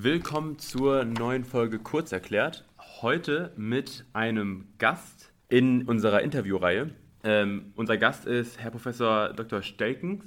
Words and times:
Willkommen 0.00 0.60
zur 0.60 1.04
neuen 1.04 1.42
Folge 1.42 1.80
Kurz 1.80 2.12
erklärt. 2.12 2.64
Heute 3.02 3.52
mit 3.56 4.04
einem 4.12 4.68
Gast 4.78 5.32
in 5.48 5.88
unserer 5.88 6.22
Interviewreihe. 6.22 6.90
Ähm, 7.24 7.72
unser 7.74 7.96
Gast 7.98 8.24
ist 8.24 8.60
Herr 8.60 8.70
Professor 8.70 9.32
Dr. 9.32 9.60
Stelkens. 9.60 10.22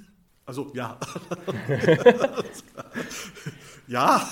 Also 0.46 0.74
ja. 0.74 1.00
ja. 3.88 4.28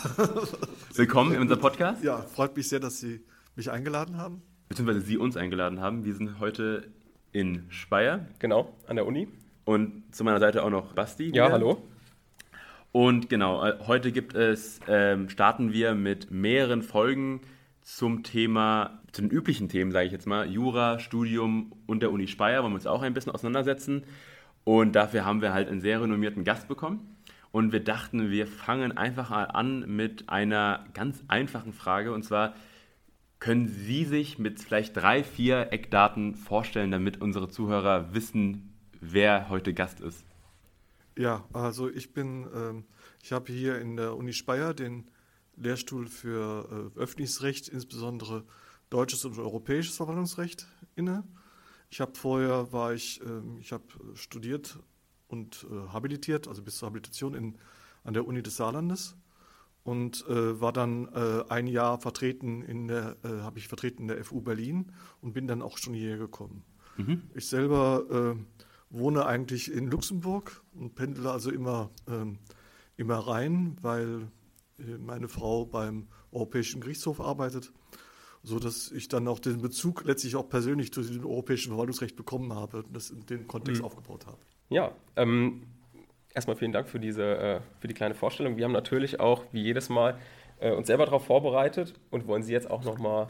Willkommen 0.95 1.33
in 1.33 1.39
unserem 1.39 1.61
Podcast. 1.61 2.03
Ja, 2.03 2.17
freut 2.17 2.57
mich 2.57 2.67
sehr, 2.67 2.81
dass 2.81 2.99
Sie 2.99 3.23
mich 3.55 3.71
eingeladen 3.71 4.17
haben. 4.17 4.41
Beziehungsweise 4.67 4.99
Sie 4.99 5.15
uns 5.15 5.37
eingeladen 5.37 5.79
haben. 5.79 6.03
Wir 6.03 6.15
sind 6.15 6.41
heute 6.41 6.91
in 7.31 7.63
Speyer. 7.69 8.27
Genau, 8.39 8.75
an 8.87 8.97
der 8.97 9.05
Uni. 9.05 9.29
Und 9.63 10.03
zu 10.13 10.25
meiner 10.25 10.41
Seite 10.41 10.63
auch 10.63 10.69
noch 10.69 10.91
Basti. 10.91 11.31
Ja, 11.33 11.49
hallo. 11.49 11.81
Und 12.91 13.29
genau, 13.29 13.63
äh, 13.63 13.77
heute 13.85 14.11
gibt 14.11 14.33
es, 14.33 14.79
ähm, 14.87 15.29
starten 15.29 15.73
wir 15.73 15.93
mit 15.93 16.31
mehreren 16.31 16.81
Folgen 16.81 17.41
zum 17.83 18.23
Thema, 18.23 18.99
zu 19.11 19.21
den 19.21 19.31
üblichen 19.31 19.69
Themen, 19.69 19.91
sage 19.91 20.07
ich 20.07 20.11
jetzt 20.11 20.27
mal, 20.27 20.49
Jura, 20.49 20.99
Studium 20.99 21.71
und 21.85 22.01
der 22.01 22.11
Uni 22.11 22.27
Speyer, 22.27 22.63
wollen 22.63 22.73
wir 22.73 22.75
uns 22.75 22.87
auch 22.87 23.01
ein 23.01 23.13
bisschen 23.13 23.31
auseinandersetzen. 23.31 24.03
Und 24.63 24.95
dafür 24.95 25.25
haben 25.25 25.41
wir 25.41 25.53
halt 25.53 25.69
einen 25.69 25.81
sehr 25.81 26.01
renommierten 26.01 26.43
Gast 26.43 26.67
bekommen. 26.67 27.17
Und 27.51 27.71
wir 27.71 27.83
dachten, 27.83 28.29
wir 28.29 28.45
fangen 28.45 28.95
einfach 28.97 29.31
mal 29.31 29.45
an 29.45 29.95
mit 29.95 30.29
einer 30.29 30.85
ganz 30.93 31.23
einfachen 31.27 31.73
Frage. 31.73 32.13
Und 32.13 32.23
zwar, 32.23 32.53
können 33.39 33.67
Sie 33.67 34.05
sich 34.05 34.37
mit 34.37 34.59
vielleicht 34.59 34.97
drei, 34.97 35.23
vier 35.23 35.71
Eckdaten 35.71 36.35
vorstellen, 36.35 36.91
damit 36.91 37.21
unsere 37.21 37.49
Zuhörer 37.49 38.13
wissen, 38.13 38.73
wer 38.99 39.49
heute 39.49 39.73
Gast 39.73 40.01
ist? 40.01 40.25
Ja, 41.19 41.43
also 41.51 41.89
ich 41.89 42.13
bin, 42.13 42.47
ähm, 42.55 42.85
ich 43.21 43.33
habe 43.33 43.51
hier 43.51 43.81
in 43.81 43.97
der 43.97 44.15
Uni 44.15 44.31
Speyer 44.31 44.73
den 44.73 45.11
Lehrstuhl 45.57 46.07
für 46.07 46.93
äh, 46.95 46.97
öffentliches 46.97 47.43
Recht, 47.43 47.67
insbesondere 47.67 48.45
deutsches 48.89 49.25
und 49.25 49.37
europäisches 49.37 49.97
Verwaltungsrecht 49.97 50.65
inne. 50.95 51.25
Ich 51.89 51.99
habe 51.99 52.15
vorher 52.15 52.71
war 52.71 52.93
ich, 52.93 53.19
äh, 53.19 53.59
ich 53.59 53.73
habe 53.73 53.83
studiert 54.13 54.79
und 55.27 55.67
äh, 55.69 55.89
habilitiert, 55.89 56.47
also 56.47 56.61
bis 56.61 56.77
zur 56.77 56.87
Habilitation 56.87 57.33
in, 57.33 57.57
an 58.05 58.13
der 58.13 58.25
Uni 58.25 58.41
des 58.41 58.55
Saarlandes 58.55 59.17
und 59.83 60.25
äh, 60.29 60.61
war 60.61 60.71
dann 60.71 61.09
äh, 61.13 61.43
ein 61.49 61.67
Jahr 61.67 61.99
vertreten 61.99 62.61
in 62.61 62.87
der, 62.87 63.17
äh, 63.25 63.41
habe 63.41 63.59
ich 63.59 63.67
vertreten 63.67 64.03
in 64.03 64.07
der 64.07 64.23
FU 64.23 64.39
Berlin 64.39 64.93
und 65.19 65.33
bin 65.33 65.47
dann 65.47 65.63
auch 65.63 65.79
schon 65.79 65.93
hierher 65.93 66.17
gekommen. 66.17 66.63
Mhm. 66.95 67.23
Ich 67.33 67.49
selber 67.49 68.37
äh, 68.37 68.41
wohne 68.89 69.25
eigentlich 69.25 69.71
in 69.71 69.87
Luxemburg 69.87 70.63
und 70.73 70.95
pendle 70.95 71.31
also 71.31 71.51
immer, 71.51 71.89
ähm, 72.07 72.39
immer 72.97 73.17
rein, 73.19 73.77
weil 73.81 74.27
äh, 74.79 74.97
meine 74.97 75.27
Frau 75.27 75.65
beim 75.65 76.07
Europäischen 76.31 76.81
Gerichtshof 76.81 77.21
arbeitet, 77.21 77.71
sodass 78.43 78.91
ich 78.91 79.07
dann 79.07 79.27
auch 79.27 79.39
den 79.39 79.61
Bezug 79.61 80.05
letztlich 80.05 80.35
auch 80.35 80.47
persönlich 80.49 80.91
zu 80.91 81.01
dem 81.01 81.25
europäischen 81.25 81.69
Verwaltungsrecht 81.69 82.15
bekommen 82.15 82.53
habe 82.53 82.83
und 82.83 82.95
das 82.95 83.09
in 83.09 83.25
dem 83.25 83.47
Kontext 83.47 83.81
mhm. 83.81 83.85
aufgebaut 83.85 84.25
habe. 84.25 84.37
Ja, 84.69 84.91
ähm, 85.15 85.63
erstmal 86.33 86.55
vielen 86.55 86.71
Dank 86.71 86.89
für, 86.89 86.99
diese, 86.99 87.23
äh, 87.23 87.61
für 87.79 87.87
die 87.87 87.93
kleine 87.93 88.15
Vorstellung. 88.15 88.57
Wir 88.57 88.65
haben 88.65 88.71
natürlich 88.71 89.19
auch, 89.19 89.43
wie 89.51 89.61
jedes 89.61 89.89
Mal, 89.89 90.17
äh, 90.59 90.73
uns 90.73 90.87
selber 90.87 91.05
darauf 91.05 91.25
vorbereitet 91.25 91.93
und 92.11 92.27
wollen 92.27 92.43
Sie 92.43 92.53
jetzt 92.53 92.69
auch 92.69 92.83
nochmal 92.83 93.27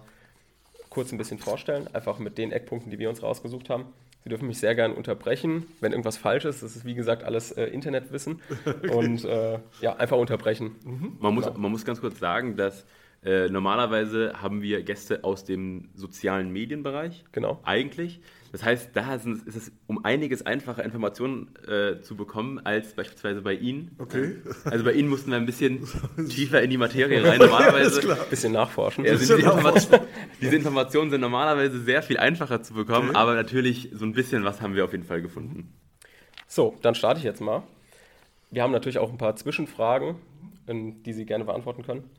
kurz 0.89 1.11
ein 1.11 1.17
bisschen 1.17 1.37
vorstellen, 1.37 1.87
einfach 1.93 2.19
mit 2.19 2.37
den 2.37 2.51
Eckpunkten, 2.51 2.91
die 2.91 2.99
wir 2.99 3.09
uns 3.09 3.21
rausgesucht 3.21 3.69
haben. 3.69 3.85
Sie 4.23 4.29
dürfen 4.29 4.47
mich 4.47 4.59
sehr 4.59 4.75
gern 4.75 4.91
unterbrechen, 4.91 5.65
wenn 5.79 5.91
irgendwas 5.91 6.17
falsch 6.17 6.45
ist. 6.45 6.61
Das 6.61 6.75
ist 6.75 6.85
wie 6.85 6.95
gesagt 6.95 7.23
alles 7.23 7.51
äh, 7.51 7.65
Internetwissen. 7.65 8.41
Okay. 8.65 8.93
Und 8.93 9.25
äh, 9.25 9.59
ja, 9.81 9.95
einfach 9.95 10.17
unterbrechen. 10.17 10.75
Mhm. 10.83 11.17
Man, 11.19 11.33
muss, 11.33 11.45
genau. 11.45 11.57
man 11.57 11.71
muss 11.71 11.85
ganz 11.85 12.01
kurz 12.01 12.19
sagen, 12.19 12.55
dass 12.55 12.85
äh, 13.23 13.49
normalerweise 13.49 14.33
haben 14.41 14.61
wir 14.61 14.83
Gäste 14.83 15.23
aus 15.23 15.43
dem 15.43 15.89
sozialen 15.93 16.51
Medienbereich. 16.51 17.25
Genau. 17.31 17.59
Eigentlich. 17.63 18.21
Das 18.51 18.63
heißt, 18.63 18.91
da 18.93 19.13
ist 19.13 19.25
es 19.25 19.71
um 19.87 20.03
einiges 20.03 20.45
einfacher, 20.45 20.83
Informationen 20.83 21.55
äh, 21.67 22.01
zu 22.01 22.15
bekommen, 22.15 22.59
als 22.59 22.93
beispielsweise 22.93 23.41
bei 23.41 23.53
Ihnen. 23.53 23.95
Okay. 23.99 24.37
Also 24.65 24.83
bei 24.83 24.93
Ihnen 24.93 25.07
mussten 25.07 25.29
wir 25.29 25.37
ein 25.37 25.45
bisschen 25.45 25.87
tiefer 26.29 26.61
in 26.61 26.69
die 26.69 26.77
Materie 26.77 27.23
rein. 27.23 27.39
Normalerweise. 27.39 28.11
ein 28.21 28.29
bisschen 28.29 28.53
nachforschen. 28.53 29.05
Ja, 29.05 29.15
diese, 29.15 29.35
Information, 29.35 29.99
diese, 30.41 30.55
Informationen 30.55 31.11
sind 31.11 31.21
normalerweise 31.21 31.79
sehr 31.81 32.01
viel 32.01 32.17
einfacher 32.17 32.63
zu 32.63 32.73
bekommen, 32.73 33.09
okay. 33.09 33.17
aber 33.17 33.35
natürlich 33.35 33.89
so 33.93 34.05
ein 34.05 34.13
bisschen 34.13 34.43
was 34.43 34.61
haben 34.61 34.75
wir 34.75 34.85
auf 34.85 34.91
jeden 34.91 35.05
Fall 35.05 35.21
gefunden. 35.21 35.73
So, 36.47 36.75
dann 36.81 36.95
starte 36.95 37.19
ich 37.19 37.25
jetzt 37.25 37.41
mal. 37.41 37.63
Wir 38.49 38.63
haben 38.63 38.71
natürlich 38.71 38.97
auch 38.97 39.11
ein 39.11 39.19
paar 39.19 39.35
Zwischenfragen, 39.35 40.15
die 40.67 41.13
Sie 41.13 41.25
gerne 41.25 41.45
beantworten 41.45 41.83
können. 41.83 42.09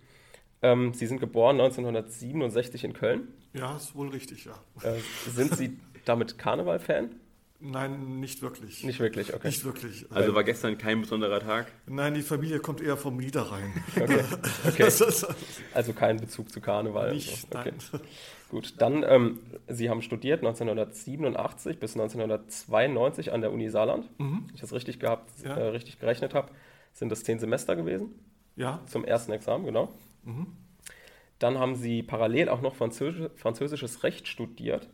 Ähm, 0.62 0.92
Sie 0.92 1.06
sind 1.06 1.20
geboren 1.20 1.60
1967 1.60 2.84
in 2.84 2.92
Köln. 2.92 3.28
Ja, 3.54 3.76
ist 3.76 3.96
wohl 3.96 4.10
richtig, 4.10 4.44
ja. 4.44 4.52
Äh, 4.82 5.00
sind 5.28 5.56
Sie 5.56 5.78
damit 6.10 6.38
Karneval-Fan? 6.38 7.14
Nein, 7.62 8.18
nicht 8.20 8.42
wirklich. 8.42 8.82
Nicht 8.84 8.98
wirklich, 8.98 9.32
okay. 9.32 9.46
Nicht 9.46 9.64
wirklich. 9.64 10.06
Also 10.10 10.34
war 10.34 10.44
gestern 10.44 10.76
kein 10.76 11.02
besonderer 11.02 11.40
Tag? 11.40 11.70
Nein, 11.86 12.14
die 12.14 12.22
Familie 12.22 12.58
kommt 12.58 12.80
eher 12.80 12.96
vom 12.96 13.16
Niederrhein. 13.16 13.72
Okay. 13.96 14.24
okay. 14.66 14.88
Also 15.74 15.92
kein 15.92 16.16
Bezug 16.16 16.50
zu 16.50 16.60
Karneval. 16.60 17.12
Nicht, 17.12 17.48
so. 17.50 17.58
okay. 17.58 17.72
nein. 17.92 18.00
Gut, 18.48 18.74
dann, 18.78 19.04
ähm, 19.06 19.38
Sie 19.68 19.88
haben 19.90 20.02
studiert 20.02 20.40
1987 20.40 21.78
bis 21.78 21.92
1992 21.92 23.32
an 23.32 23.42
der 23.42 23.52
Uni 23.52 23.68
Saarland. 23.68 24.08
Mhm. 24.18 24.44
Wenn 24.46 24.54
ich 24.54 24.60
das 24.60 24.72
richtig 24.72 24.98
gehabt, 24.98 25.30
ja. 25.44 25.54
äh, 25.54 25.68
richtig 25.68 26.00
gerechnet 26.00 26.34
habe, 26.34 26.50
sind 26.92 27.10
das 27.10 27.22
zehn 27.22 27.38
Semester 27.38 27.76
gewesen. 27.76 28.14
Ja. 28.56 28.80
Zum 28.86 29.04
ersten 29.04 29.32
Examen, 29.32 29.64
genau. 29.64 29.92
Mhm. 30.24 30.48
Dann 31.38 31.58
haben 31.58 31.76
Sie 31.76 32.02
parallel 32.02 32.48
auch 32.48 32.60
noch 32.62 32.74
Französisch, 32.74 33.30
französisches 33.36 34.02
Recht 34.02 34.26
studiert 34.26 34.88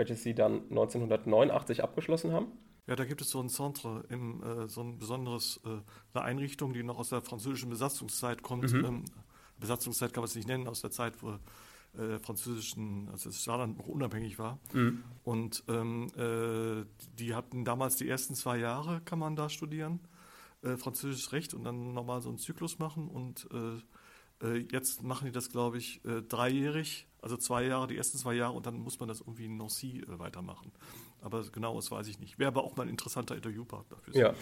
welches 0.00 0.22
Sie 0.22 0.34
dann 0.34 0.62
1989 0.70 1.84
abgeschlossen 1.84 2.32
haben. 2.32 2.46
Ja, 2.86 2.96
da 2.96 3.04
gibt 3.04 3.20
es 3.20 3.28
so 3.28 3.38
ein 3.38 3.50
Centre, 3.50 4.02
im, 4.08 4.42
äh, 4.42 4.68
so 4.68 4.80
ein 4.80 4.98
besonderes, 4.98 5.60
äh, 5.64 5.68
eine 6.14 6.24
Einrichtung, 6.24 6.72
die 6.72 6.82
noch 6.82 6.98
aus 6.98 7.10
der 7.10 7.20
französischen 7.20 7.68
Besatzungszeit 7.68 8.42
kommt. 8.42 8.72
Mhm. 8.72 8.84
Ähm, 8.84 9.04
Besatzungszeit 9.58 10.14
kann 10.14 10.22
man 10.22 10.28
es 10.28 10.34
nicht 10.34 10.48
nennen, 10.48 10.66
aus 10.66 10.80
der 10.80 10.90
Zeit, 10.90 11.22
wo 11.22 11.38
äh, 11.98 12.18
französischen, 12.18 13.08
also 13.10 13.28
das 13.28 13.44
Saarland 13.44 13.76
noch 13.76 13.86
unabhängig 13.86 14.38
war. 14.38 14.58
Mhm. 14.72 15.04
Und 15.22 15.64
ähm, 15.68 16.08
äh, 16.16 16.86
die 17.18 17.34
hatten 17.34 17.64
damals 17.64 17.96
die 17.96 18.08
ersten 18.08 18.34
zwei 18.34 18.56
Jahre, 18.56 19.02
kann 19.04 19.18
man 19.18 19.36
da 19.36 19.50
studieren, 19.50 20.00
äh, 20.62 20.76
französisches 20.78 21.32
Recht 21.32 21.52
und 21.52 21.64
dann 21.64 21.92
nochmal 21.92 22.22
so 22.22 22.30
einen 22.30 22.38
Zyklus 22.38 22.78
machen. 22.78 23.08
Und 23.08 23.48
äh, 23.52 24.56
jetzt 24.72 25.02
machen 25.02 25.26
die 25.26 25.32
das, 25.32 25.50
glaube 25.50 25.76
ich, 25.76 26.00
dreijährig 26.28 27.09
also 27.22 27.36
zwei 27.36 27.64
Jahre, 27.64 27.86
die 27.86 27.96
ersten 27.96 28.18
zwei 28.18 28.34
Jahre 28.34 28.54
und 28.54 28.66
dann 28.66 28.78
muss 28.78 28.98
man 28.98 29.08
das 29.08 29.20
irgendwie 29.20 29.44
in 29.44 29.56
Nancy 29.56 30.00
äh, 30.00 30.18
weitermachen. 30.18 30.72
Aber 31.22 31.42
genau, 31.52 31.76
das 31.76 31.90
weiß 31.90 32.08
ich 32.08 32.18
nicht. 32.18 32.38
Wäre 32.38 32.48
aber 32.48 32.64
auch 32.64 32.76
mal 32.76 32.84
ein 32.84 32.88
interessanter 32.88 33.36
Interviewpartner 33.36 33.98
für 33.98 34.12
Sie. 34.12 34.20
Ja. 34.20 34.32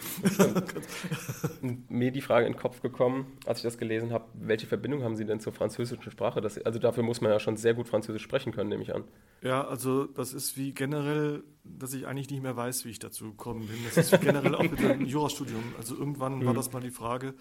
Mir 1.88 2.12
die 2.12 2.20
Frage 2.20 2.46
in 2.46 2.52
den 2.52 2.58
Kopf 2.58 2.80
gekommen, 2.80 3.36
als 3.46 3.58
ich 3.58 3.62
das 3.64 3.78
gelesen 3.78 4.12
habe, 4.12 4.26
welche 4.34 4.68
Verbindung 4.68 5.02
haben 5.02 5.16
Sie 5.16 5.24
denn 5.24 5.40
zur 5.40 5.52
französischen 5.52 6.10
Sprache? 6.12 6.40
Das, 6.40 6.56
also 6.58 6.78
dafür 6.78 7.02
muss 7.02 7.20
man 7.20 7.32
ja 7.32 7.40
schon 7.40 7.56
sehr 7.56 7.74
gut 7.74 7.88
Französisch 7.88 8.22
sprechen 8.22 8.52
können, 8.52 8.68
nehme 8.68 8.82
ich 8.82 8.94
an. 8.94 9.04
Ja, 9.42 9.66
also 9.66 10.04
das 10.04 10.32
ist 10.32 10.56
wie 10.56 10.72
generell, 10.72 11.42
dass 11.64 11.92
ich 11.94 12.06
eigentlich 12.06 12.30
nicht 12.30 12.42
mehr 12.42 12.56
weiß, 12.56 12.84
wie 12.84 12.90
ich 12.90 13.00
dazu 13.00 13.30
gekommen 13.30 13.66
bin. 13.66 13.78
Das 13.84 14.12
ist 14.12 14.20
generell 14.20 14.54
auch 14.54 14.62
mit 14.62 14.78
dem 14.78 15.04
Jurastudium. 15.04 15.74
Also 15.78 15.96
irgendwann 15.96 16.38
mhm. 16.38 16.46
war 16.46 16.54
das 16.54 16.72
mal 16.72 16.80
die 16.80 16.92
Frage, 16.92 17.34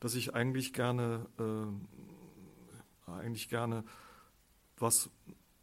dass 0.00 0.14
ich 0.14 0.34
eigentlich 0.34 0.72
gerne, 0.72 1.26
äh, 1.38 3.10
eigentlich 3.10 3.50
gerne 3.50 3.84
was 4.80 5.10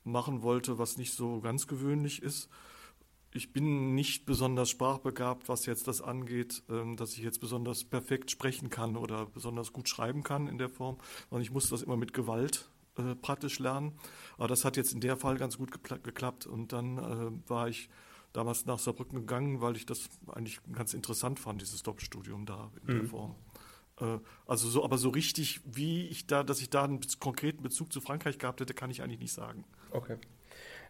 machen 0.03 0.41
wollte, 0.41 0.78
was 0.78 0.97
nicht 0.97 1.13
so 1.13 1.41
ganz 1.41 1.67
gewöhnlich 1.67 2.22
ist. 2.22 2.50
Ich 3.33 3.51
bin 3.51 3.94
nicht 3.94 4.25
besonders 4.25 4.69
sprachbegabt, 4.69 5.50
was 5.50 5.66
jetzt 5.66 5.88
das 5.88 6.01
angeht, 6.01 6.63
ähm, 6.69 6.95
dass 6.95 7.13
ich 7.13 7.19
jetzt 7.19 7.39
besonders 7.39 7.83
perfekt 7.83 8.31
sprechen 8.31 8.69
kann 8.69 8.95
oder 8.95 9.25
besonders 9.25 9.73
gut 9.73 9.89
schreiben 9.89 10.23
kann 10.23 10.47
in 10.47 10.57
der 10.57 10.69
Form. 10.69 10.97
Und 11.29 11.41
ich 11.41 11.51
muss 11.51 11.69
das 11.69 11.81
immer 11.81 11.97
mit 11.97 12.13
Gewalt 12.13 12.69
äh, 12.97 13.16
praktisch 13.16 13.59
lernen. 13.59 13.99
Aber 14.37 14.47
das 14.47 14.66
hat 14.66 14.78
jetzt 14.78 14.93
in 14.93 15.02
der 15.02 15.17
Fall 15.17 15.37
ganz 15.37 15.58
gut 15.58 15.72
geklappt. 15.84 16.47
Und 16.47 16.72
dann 16.72 16.97
äh, 16.97 17.49
war 17.49 17.67
ich 17.67 17.90
damals 18.34 18.66
nach 18.66 18.79
Saarbrücken 18.79 19.19
gegangen, 19.19 19.61
weil 19.61 19.75
ich 19.75 19.85
das 19.85 20.09
eigentlich 20.28 20.59
ganz 20.72 20.93
interessant 20.93 21.40
fand, 21.40 21.61
dieses 21.61 21.84
Doppelstudium 21.84 22.46
da 22.46 22.72
in 22.87 22.93
mhm. 22.93 22.99
der 22.99 23.09
Form. 23.09 23.35
Äh, 24.02 24.20
also 24.46 24.70
so, 24.70 24.84
aber 24.84 24.97
so 24.97 25.09
richtig, 25.09 25.61
wie 25.66 26.08
ich 26.08 26.28
da, 26.28 26.44
dass 26.44 26.59
ich 26.61 26.70
da 26.70 26.84
einen 26.84 27.02
konkreten 27.20 27.64
Bezug 27.64 27.91
zu 27.91 28.02
Frankreich 28.02 28.38
gehabt 28.40 28.61
hätte, 28.61 28.73
kann 28.73 28.90
ich 28.90 29.02
eigentlich 29.02 29.20
nicht 29.20 29.34
sagen. 29.34 29.64
Okay. 29.91 30.17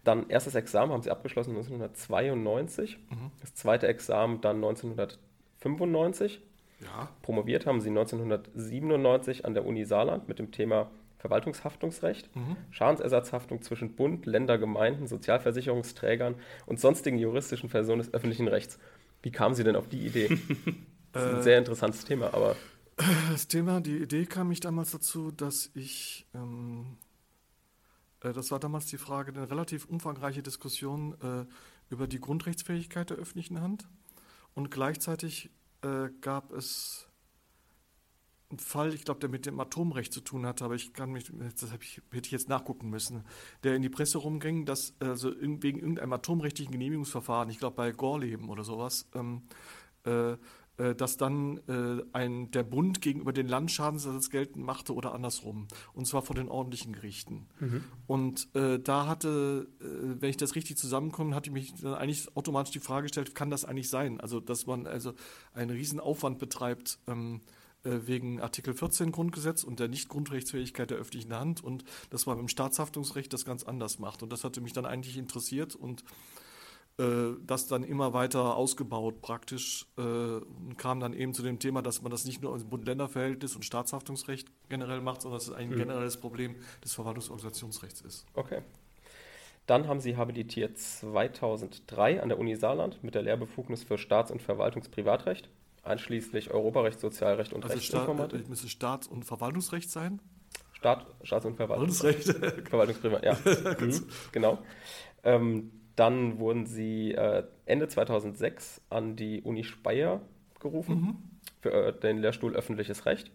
Dann 0.03 0.29
erstes 0.29 0.55
Examen 0.55 0.93
haben 0.93 1.01
Sie 1.01 1.11
abgeschlossen 1.11 1.51
1992, 1.51 2.97
mhm. 3.09 3.31
das 3.41 3.53
zweite 3.55 3.87
Examen 3.87 4.41
dann 4.41 4.57
1995. 4.57 6.41
Ja. 6.79 7.09
Promoviert 7.23 7.65
haben 7.65 7.81
Sie 7.81 7.89
1997 7.89 9.45
an 9.45 9.53
der 9.53 9.65
Uni 9.65 9.83
Saarland 9.85 10.27
mit 10.27 10.39
dem 10.39 10.51
Thema 10.51 10.89
Verwaltungshaftungsrecht, 11.17 12.33
mhm. 12.35 12.55
Schadensersatzhaftung 12.69 13.63
zwischen 13.63 13.95
Bund, 13.95 14.25
Länder, 14.27 14.57
Gemeinden, 14.57 15.07
Sozialversicherungsträgern 15.07 16.35
und 16.67 16.79
sonstigen 16.79 17.17
juristischen 17.17 17.69
Personen 17.69 17.99
des 17.99 18.13
öffentlichen 18.13 18.47
Rechts. 18.47 18.77
Wie 19.23 19.31
kamen 19.31 19.55
Sie 19.55 19.63
denn 19.63 19.75
auf 19.75 19.87
die 19.87 20.05
Idee? 20.05 20.37
Das 21.13 21.23
ist 21.23 21.33
ein 21.33 21.39
äh, 21.39 21.43
sehr 21.43 21.57
interessantes 21.57 22.05
Thema, 22.05 22.33
aber 22.33 22.55
Das 22.97 23.47
Thema, 23.47 23.79
die 23.79 23.97
Idee 23.97 24.25
kam 24.25 24.47
mich 24.47 24.59
damals 24.59 24.89
dazu, 24.89 25.29
dass 25.29 25.69
ich, 25.75 26.25
ähm, 26.33 26.97
äh, 28.21 28.33
das 28.33 28.49
war 28.49 28.59
damals 28.59 28.87
die 28.87 28.97
Frage, 28.97 29.31
eine 29.31 29.51
relativ 29.51 29.85
umfangreiche 29.85 30.41
Diskussion 30.41 31.13
äh, 31.21 31.45
über 31.91 32.07
die 32.07 32.19
Grundrechtsfähigkeit 32.19 33.11
der 33.11 33.17
öffentlichen 33.17 33.61
Hand. 33.61 33.87
Und 34.55 34.71
gleichzeitig 34.71 35.51
äh, 35.83 36.09
gab 36.21 36.51
es 36.51 37.07
einen 38.49 38.57
Fall, 38.57 38.95
ich 38.95 39.05
glaube, 39.05 39.19
der 39.19 39.29
mit 39.29 39.45
dem 39.45 39.59
Atomrecht 39.59 40.11
zu 40.11 40.21
tun 40.21 40.47
hatte, 40.47 40.65
aber 40.65 40.73
ich 40.73 40.93
kann 40.93 41.11
mich, 41.11 41.31
das 41.59 41.71
ich, 41.79 42.01
hätte 42.11 42.25
ich 42.25 42.31
jetzt 42.31 42.49
nachgucken 42.49 42.89
müssen, 42.89 43.25
der 43.63 43.75
in 43.75 43.83
die 43.83 43.89
Presse 43.89 44.17
rumging, 44.17 44.65
dass 44.65 44.95
also 44.99 45.33
wegen 45.39 45.79
irgendeinem 45.79 46.13
atomrechtlichen 46.13 46.71
Genehmigungsverfahren, 46.71 47.49
ich 47.51 47.59
glaube 47.59 47.75
bei 47.75 47.91
Gorleben 47.91 48.49
oder 48.49 48.63
sowas, 48.63 49.07
ähm, 49.13 49.43
äh, 50.05 50.37
dass 50.77 51.17
dann 51.17 51.57
äh, 51.67 52.03
ein, 52.13 52.51
der 52.51 52.63
Bund 52.63 53.01
gegenüber 53.01 53.33
den 53.33 53.47
Land 53.47 53.71
Schadensersatz 53.71 54.29
geltend 54.29 54.63
machte 54.63 54.93
oder 54.93 55.13
andersrum. 55.13 55.67
Und 55.93 56.05
zwar 56.05 56.21
vor 56.21 56.35
den 56.35 56.49
ordentlichen 56.49 56.93
Gerichten. 56.93 57.47
Mhm. 57.59 57.83
Und 58.05 58.55
äh, 58.55 58.79
da 58.79 59.07
hatte, 59.07 59.67
äh, 59.81 60.21
wenn 60.21 60.29
ich 60.29 60.37
das 60.37 60.55
richtig 60.55 60.77
zusammenkomme, 60.77 61.35
hatte 61.35 61.49
ich 61.49 61.53
mich 61.53 61.73
dann 61.81 61.95
eigentlich 61.95 62.27
automatisch 62.35 62.71
die 62.71 62.79
Frage 62.79 63.03
gestellt, 63.03 63.33
kann 63.33 63.49
das 63.49 63.65
eigentlich 63.65 63.89
sein? 63.89 64.19
Also, 64.21 64.39
dass 64.39 64.67
man 64.67 64.85
also 64.85 65.13
einen 65.53 65.71
riesen 65.71 65.99
Aufwand 65.99 66.37
betreibt, 66.37 66.99
ähm, 67.07 67.41
äh, 67.83 68.07
wegen 68.07 68.41
Artikel 68.41 68.73
14 68.73 69.11
Grundgesetz 69.11 69.63
und 69.63 69.79
der 69.79 69.87
Nicht-Grundrechtsfähigkeit 69.87 70.91
der 70.91 70.97
öffentlichen 70.97 71.33
Hand 71.33 71.63
und 71.63 71.83
dass 72.09 72.25
man 72.25 72.37
im 72.39 72.47
Staatshaftungsrecht 72.47 73.31
das 73.31 73.45
ganz 73.45 73.63
anders 73.63 73.97
macht. 73.97 74.23
Und 74.23 74.31
das 74.31 74.43
hatte 74.43 74.61
mich 74.61 74.73
dann 74.73 74.85
eigentlich 74.85 75.17
interessiert 75.17 75.75
und 75.75 76.01
äh, 76.01 76.05
das 76.97 77.67
dann 77.67 77.83
immer 77.83 78.13
weiter 78.13 78.55
ausgebaut 78.55 79.21
praktisch 79.21 79.85
äh, 79.97 80.01
und 80.01 80.77
kam 80.77 80.99
dann 80.99 81.13
eben 81.13 81.33
zu 81.33 81.43
dem 81.43 81.59
Thema, 81.59 81.83
dass 81.83 82.01
man 82.01 82.11
das 82.11 82.25
nicht 82.25 82.41
nur 82.41 82.55
im 82.55 82.67
Bund-Länder-Verhältnis 82.69 83.55
und 83.55 83.63
Staatshaftungsrecht 83.63 84.47
generell 84.67 85.01
macht, 85.01 85.21
sondern 85.21 85.37
dass 85.37 85.47
es 85.47 85.53
ein 85.53 85.69
mhm. 85.69 85.75
generelles 85.75 86.17
Problem 86.17 86.55
des 86.83 86.95
Verwaltungsorganisationsrechts 86.95 88.01
ist. 88.01 88.25
Okay. 88.33 88.63
Dann 89.67 89.87
haben 89.87 89.99
Sie 89.99 90.17
habilitiert 90.17 90.79
2003 90.79 92.23
an 92.23 92.29
der 92.29 92.39
Uni 92.39 92.55
Saarland 92.55 93.03
mit 93.03 93.13
der 93.13 93.21
Lehrbefugnis 93.21 93.83
für 93.83 93.97
Staats- 93.99 94.31
und 94.31 94.41
Verwaltungsprivatrecht, 94.41 95.49
einschließlich 95.83 96.51
Europarecht, 96.51 96.99
Sozialrecht 96.99 97.53
und 97.53 97.63
also 97.63 97.75
Rechtsinformatik. 97.75 98.39
Staat, 98.39 98.49
müsste 98.49 98.69
Staats- 98.69 99.07
und 99.07 99.23
Verwaltungsrecht 99.23 99.91
sein? 99.91 100.19
Staat, 100.71 101.05
Staats- 101.21 101.45
und 101.45 101.57
Verwaltungsrecht. 101.57 102.23
Verwaltungsprivat, 102.69 103.23
ja. 103.23 103.37
mhm, 103.79 104.05
genau. 104.31 104.59
Ähm, 105.23 105.71
dann 105.97 106.39
wurden 106.39 106.65
sie 106.65 107.11
äh, 107.13 107.43
Ende 107.65 107.87
2006 107.87 108.81
an 108.89 109.15
die 109.15 109.41
Uni 109.41 109.63
Speyer 109.63 110.21
gerufen 110.59 110.95
mhm. 110.95 111.15
für 111.59 111.73
äh, 111.73 111.99
den 111.99 112.19
Lehrstuhl 112.19 112.55
Öffentliches 112.55 113.05
Recht. 113.05 113.31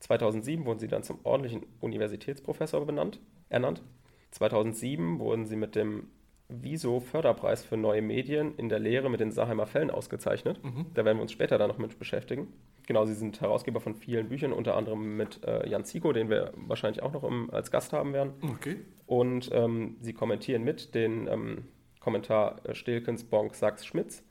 2007 0.00 0.64
wurden 0.64 0.78
sie 0.78 0.88
dann 0.88 1.02
zum 1.02 1.18
ordentlichen 1.24 1.66
Universitätsprofessor 1.80 2.86
benannt, 2.86 3.20
ernannt. 3.48 3.82
2007 4.30 5.18
wurden 5.18 5.46
sie 5.46 5.56
mit 5.56 5.74
dem 5.74 6.08
Wieso 6.48 7.00
Förderpreis 7.00 7.64
für 7.64 7.76
neue 7.76 8.02
Medien 8.02 8.54
in 8.56 8.68
der 8.68 8.78
Lehre 8.78 9.10
mit 9.10 9.20
den 9.20 9.32
Saheimer 9.32 9.66
Fällen 9.66 9.90
ausgezeichnet. 9.90 10.62
Mhm. 10.62 10.86
Da 10.94 11.04
werden 11.04 11.16
wir 11.16 11.22
uns 11.22 11.32
später 11.32 11.56
dann 11.58 11.68
noch 11.68 11.78
mit 11.78 11.98
beschäftigen. 11.98 12.52
Genau, 12.86 13.04
sie 13.04 13.14
sind 13.14 13.40
Herausgeber 13.40 13.80
von 13.80 13.94
vielen 13.94 14.28
Büchern, 14.28 14.52
unter 14.52 14.76
anderem 14.76 15.16
mit 15.16 15.44
äh, 15.44 15.68
Jan 15.68 15.84
Zico, 15.84 16.12
den 16.12 16.28
wir 16.28 16.52
wahrscheinlich 16.56 17.02
auch 17.02 17.12
noch 17.12 17.24
im, 17.24 17.50
als 17.50 17.70
Gast 17.70 17.92
haben 17.92 18.12
werden. 18.12 18.32
Okay. 18.42 18.80
Und 19.06 19.50
ähm, 19.52 19.96
sie 20.00 20.12
kommentieren 20.12 20.64
mit 20.64 20.94
den 20.94 21.28
ähm, 21.28 21.64
Kommentar 22.00 22.64
äh, 22.66 22.74
Stilkens, 22.74 23.24
Bonk, 23.24 23.54
Sachs, 23.54 23.86
Schmitz. 23.86 24.24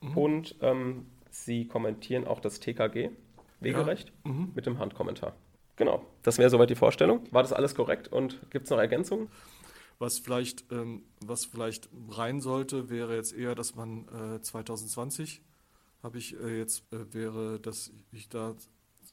Mhm. 0.00 0.16
Und 0.16 0.56
ähm, 0.60 1.06
sie 1.30 1.66
kommentieren 1.66 2.26
auch 2.26 2.40
das 2.40 2.60
TKG, 2.60 3.10
Wegerecht, 3.60 4.12
ja. 4.24 4.32
mhm. 4.32 4.52
mit 4.54 4.66
dem 4.66 4.78
Handkommentar. 4.78 5.34
Genau, 5.76 6.04
das 6.22 6.38
wäre 6.38 6.50
soweit 6.50 6.70
die 6.70 6.76
Vorstellung. 6.76 7.26
War 7.32 7.42
das 7.42 7.52
alles 7.52 7.74
korrekt 7.74 8.08
und 8.08 8.38
gibt 8.50 8.64
es 8.64 8.70
noch 8.70 8.78
Ergänzungen? 8.78 9.28
Was 9.98 10.18
vielleicht, 10.18 10.70
ähm, 10.70 11.02
was 11.24 11.46
vielleicht 11.46 11.88
rein 12.10 12.40
sollte, 12.40 12.90
wäre 12.90 13.16
jetzt 13.16 13.32
eher, 13.32 13.54
dass 13.54 13.74
man 13.74 14.06
äh, 14.36 14.40
2020 14.40 15.42
habe 16.04 16.18
ich 16.18 16.38
äh, 16.38 16.58
jetzt, 16.58 16.84
äh, 16.92 17.12
wäre, 17.12 17.58
dass 17.58 17.90
ich 18.12 18.28
da 18.28 18.54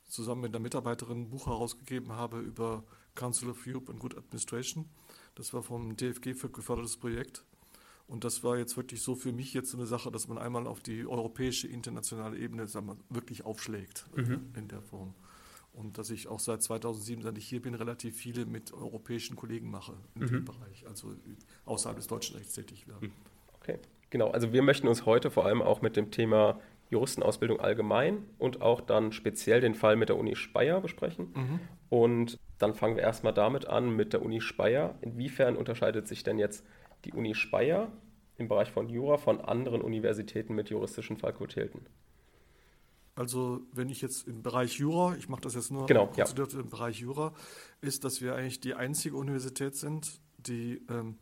zusammen 0.07 0.41
mit 0.41 0.53
einer 0.53 0.61
Mitarbeiterin 0.61 1.21
ein 1.21 1.29
Buch 1.29 1.47
herausgegeben 1.47 2.11
habe 2.11 2.39
über 2.39 2.83
Council 3.15 3.49
of 3.49 3.65
Europe 3.65 3.91
and 3.91 3.99
Good 3.99 4.17
Administration. 4.17 4.89
Das 5.35 5.53
war 5.53 5.63
vom 5.63 5.95
DFG 5.95 6.35
für 6.35 6.49
gefördertes 6.49 6.97
Projekt. 6.97 7.45
Und 8.07 8.25
das 8.25 8.43
war 8.43 8.57
jetzt 8.57 8.75
wirklich 8.75 9.01
so 9.01 9.15
für 9.15 9.31
mich 9.31 9.53
jetzt 9.53 9.71
so 9.71 9.77
eine 9.77 9.85
Sache, 9.85 10.11
dass 10.11 10.27
man 10.27 10.37
einmal 10.37 10.67
auf 10.67 10.81
die 10.81 11.07
europäische, 11.07 11.67
internationale 11.69 12.37
Ebene 12.37 12.67
sagen 12.67 12.87
wir, 12.87 12.97
wirklich 13.09 13.45
aufschlägt 13.45 14.05
mhm. 14.13 14.51
in 14.57 14.67
der 14.67 14.81
Form. 14.81 15.13
Und 15.71 15.97
dass 15.97 16.09
ich 16.09 16.27
auch 16.27 16.41
seit 16.41 16.61
2007, 16.61 17.23
seit 17.23 17.37
ich 17.37 17.47
hier 17.47 17.61
bin, 17.61 17.73
relativ 17.73 18.17
viele 18.17 18.45
mit 18.45 18.73
europäischen 18.73 19.37
Kollegen 19.37 19.71
mache 19.71 19.93
in 20.15 20.23
mhm. 20.23 20.27
dem 20.27 20.45
Bereich, 20.45 20.85
also 20.85 21.15
außerhalb 21.63 21.95
des 21.95 22.07
deutschen 22.07 22.35
Rechts 22.35 22.53
tätig 22.53 22.85
werde. 22.89 23.07
Mhm. 23.07 23.13
Okay, 23.53 23.79
genau. 24.09 24.29
Also 24.31 24.51
wir 24.51 24.61
möchten 24.61 24.89
uns 24.89 25.05
heute 25.05 25.31
vor 25.31 25.45
allem 25.45 25.61
auch 25.61 25.81
mit 25.81 25.95
dem 25.95 26.11
Thema 26.11 26.59
Juristenausbildung 26.91 27.59
allgemein 27.59 28.25
und 28.37 28.61
auch 28.61 28.81
dann 28.81 29.13
speziell 29.13 29.61
den 29.61 29.73
Fall 29.73 29.95
mit 29.95 30.09
der 30.09 30.17
Uni 30.17 30.35
Speyer 30.35 30.81
besprechen. 30.81 31.33
Mhm. 31.33 31.59
Und 31.89 32.37
dann 32.59 32.75
fangen 32.75 32.97
wir 32.97 33.03
erstmal 33.03 33.33
damit 33.33 33.67
an 33.67 33.95
mit 33.95 34.13
der 34.13 34.21
Uni 34.21 34.41
Speyer. 34.41 34.95
Inwiefern 35.01 35.55
unterscheidet 35.55 36.07
sich 36.07 36.23
denn 36.23 36.37
jetzt 36.37 36.65
die 37.05 37.13
Uni 37.13 37.33
Speyer 37.33 37.91
im 38.37 38.49
Bereich 38.49 38.71
von 38.71 38.89
Jura 38.89 39.17
von 39.17 39.39
anderen 39.39 39.81
Universitäten 39.81 40.53
mit 40.53 40.69
juristischen 40.69 41.17
Fakultäten? 41.17 41.85
Also 43.15 43.61
wenn 43.73 43.89
ich 43.89 44.01
jetzt 44.01 44.27
im 44.27 44.41
Bereich 44.41 44.73
Jura, 44.79 45.15
ich 45.17 45.29
mache 45.29 45.41
das 45.41 45.55
jetzt 45.55 45.71
nur 45.71 45.85
genau, 45.85 46.11
ja. 46.15 46.25
im 46.25 46.69
Bereich 46.69 46.99
Jura, 46.99 47.33
ist, 47.81 48.03
dass 48.03 48.21
wir 48.21 48.35
eigentlich 48.35 48.59
die 48.59 48.73
einzige 48.73 49.15
Universität 49.15 49.75
sind, 49.75 50.19
die 50.37 50.81
ähm, 50.89 51.17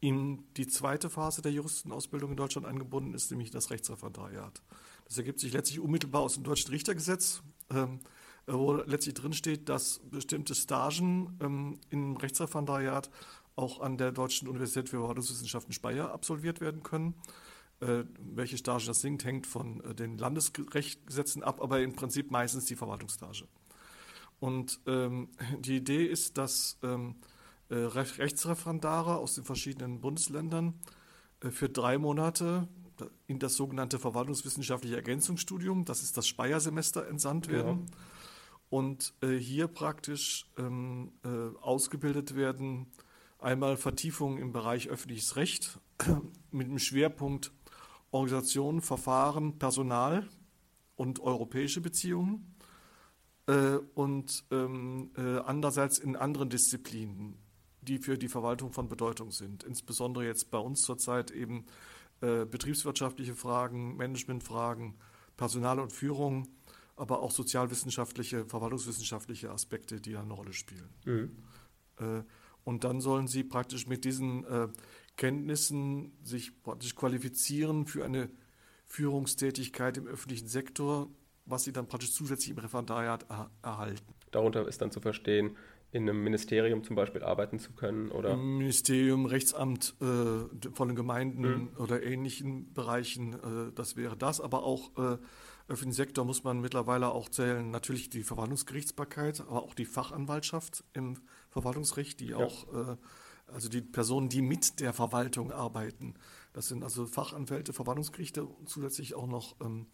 in 0.00 0.44
die 0.56 0.66
zweite 0.66 1.10
Phase 1.10 1.42
der 1.42 1.52
Juristenausbildung 1.52 2.30
in 2.30 2.36
Deutschland 2.36 2.66
angebunden 2.66 3.14
ist, 3.14 3.30
nämlich 3.30 3.50
das 3.50 3.70
Rechtsreferendariat. 3.70 4.62
Das 5.08 5.18
ergibt 5.18 5.40
sich 5.40 5.52
letztlich 5.52 5.80
unmittelbar 5.80 6.22
aus 6.22 6.34
dem 6.34 6.44
deutschen 6.44 6.70
Richtergesetz, 6.70 7.42
ähm, 7.70 8.00
wo 8.46 8.74
letztlich 8.74 9.14
drinsteht, 9.14 9.68
dass 9.68 10.00
bestimmte 10.10 10.54
Stagen 10.54 11.36
ähm, 11.40 11.80
im 11.90 12.16
Rechtsreferendariat 12.16 13.10
auch 13.56 13.80
an 13.80 13.98
der 13.98 14.12
Deutschen 14.12 14.48
Universität 14.48 14.88
für 14.88 14.98
Verwaltungswissenschaften 14.98 15.72
Speyer 15.72 16.12
absolviert 16.12 16.60
werden 16.60 16.82
können. 16.82 17.14
Äh, 17.80 18.04
welche 18.18 18.56
Stage 18.56 18.86
das 18.86 19.00
singt, 19.00 19.24
hängt 19.24 19.46
von 19.46 19.82
äh, 19.84 19.94
den 19.94 20.18
Landesrechtsgesetzen 20.18 21.42
ab, 21.42 21.60
aber 21.60 21.80
im 21.80 21.94
Prinzip 21.94 22.30
meistens 22.30 22.66
die 22.66 22.76
Verwaltungsstage. 22.76 23.46
Und 24.40 24.80
ähm, 24.86 25.28
die 25.60 25.76
Idee 25.76 26.04
ist, 26.04 26.38
dass 26.38 26.78
ähm, 26.82 27.16
äh, 27.68 27.74
Rechtsreferendare 27.76 29.16
aus 29.16 29.34
den 29.34 29.44
verschiedenen 29.44 30.00
Bundesländern 30.00 30.74
äh, 31.40 31.50
für 31.50 31.68
drei 31.68 31.98
Monate 31.98 32.68
in 33.26 33.38
das 33.38 33.54
sogenannte 33.54 33.98
verwaltungswissenschaftliche 33.98 34.96
Ergänzungsstudium, 34.96 35.84
das 35.84 36.02
ist 36.02 36.16
das 36.16 36.26
Speyer-Semester, 36.26 37.06
entsandt 37.08 37.48
werden. 37.48 37.86
Und 38.70 39.14
äh, 39.22 39.36
hier 39.36 39.66
praktisch 39.66 40.50
ähm, 40.58 41.12
äh, 41.24 41.28
ausgebildet 41.60 42.36
werden 42.36 42.86
Einmal 43.40 43.76
Vertiefung 43.76 44.38
im 44.38 44.52
Bereich 44.52 44.88
öffentliches 44.88 45.36
Recht 45.36 45.78
mit 46.50 46.66
dem 46.66 46.78
Schwerpunkt 46.78 47.52
Organisation, 48.10 48.80
Verfahren, 48.80 49.58
Personal 49.58 50.28
und 50.96 51.20
europäische 51.20 51.80
Beziehungen. 51.80 52.56
Äh, 53.46 53.76
und 53.94 54.44
ähm, 54.50 55.12
äh, 55.16 55.38
andererseits 55.38 55.98
in 55.98 56.16
anderen 56.16 56.50
Disziplinen, 56.50 57.36
die 57.80 57.98
für 57.98 58.18
die 58.18 58.28
Verwaltung 58.28 58.72
von 58.72 58.88
Bedeutung 58.88 59.30
sind. 59.30 59.62
Insbesondere 59.62 60.24
jetzt 60.24 60.50
bei 60.50 60.58
uns 60.58 60.82
zurzeit 60.82 61.30
eben 61.30 61.66
äh, 62.20 62.44
betriebswirtschaftliche 62.44 63.34
Fragen, 63.34 63.96
Managementfragen, 63.96 64.94
Personal 65.36 65.78
und 65.78 65.92
Führung, 65.92 66.48
aber 66.96 67.20
auch 67.22 67.30
sozialwissenschaftliche, 67.30 68.44
verwaltungswissenschaftliche 68.44 69.50
Aspekte, 69.50 70.00
die 70.00 70.16
eine 70.16 70.32
Rolle 70.32 70.52
spielen. 70.52 70.88
Mhm. 71.04 71.36
Äh, 71.98 72.22
und 72.64 72.84
dann 72.84 73.00
sollen 73.00 73.28
sie 73.28 73.44
praktisch 73.44 73.86
mit 73.86 74.04
diesen 74.04 74.44
äh, 74.44 74.68
Kenntnissen 75.16 76.12
sich 76.22 76.62
praktisch 76.62 76.94
qualifizieren 76.94 77.86
für 77.86 78.04
eine 78.04 78.30
Führungstätigkeit 78.86 79.96
im 79.96 80.06
öffentlichen 80.06 80.48
Sektor, 80.48 81.08
was 81.44 81.64
sie 81.64 81.72
dann 81.72 81.88
praktisch 81.88 82.12
zusätzlich 82.12 82.50
im 82.50 82.58
Referendariat 82.58 83.24
er 83.28 83.50
erhalten. 83.62 84.14
Darunter 84.30 84.66
ist 84.68 84.82
dann 84.82 84.90
zu 84.90 85.00
verstehen, 85.00 85.56
in 85.90 86.08
einem 86.08 86.22
Ministerium 86.22 86.84
zum 86.84 86.96
Beispiel 86.96 87.22
arbeiten 87.22 87.58
zu 87.58 87.72
können 87.72 88.10
oder? 88.10 88.36
Ministerium, 88.36 89.24
Rechtsamt 89.24 89.94
äh, 90.00 90.70
von 90.72 90.88
den 90.88 90.96
Gemeinden 90.96 91.42
mhm. 91.42 91.70
oder 91.78 92.02
ähnlichen 92.02 92.72
Bereichen, 92.74 93.34
äh, 93.34 93.72
das 93.74 93.96
wäre 93.96 94.16
das. 94.16 94.40
Aber 94.40 94.64
auch 94.64 94.90
äh, 94.98 95.18
öffentlichen 95.68 95.92
Sektor 95.92 96.24
muss 96.24 96.44
man 96.44 96.60
mittlerweile 96.60 97.10
auch 97.10 97.28
zählen, 97.28 97.70
natürlich 97.70 98.10
die 98.10 98.22
Verwaltungsgerichtsbarkeit, 98.22 99.40
aber 99.42 99.62
auch 99.62 99.74
die 99.74 99.86
Fachanwaltschaft 99.86 100.84
im 100.92 101.18
Verwaltungsrecht, 101.50 102.20
die 102.20 102.28
ja. 102.28 102.36
auch, 102.36 102.72
äh, 102.74 102.96
also 103.46 103.70
die 103.70 103.80
Personen, 103.80 104.28
die 104.28 104.42
mit 104.42 104.80
der 104.80 104.92
Verwaltung 104.92 105.52
arbeiten. 105.52 106.14
Das 106.52 106.68
sind 106.68 106.84
also 106.84 107.06
Fachanwälte, 107.06 107.72
Verwaltungsgerichte 107.72 108.44
und 108.44 108.68
zusätzlich 108.68 109.14
auch 109.14 109.26
noch 109.26 109.56
ähm, 109.60 109.86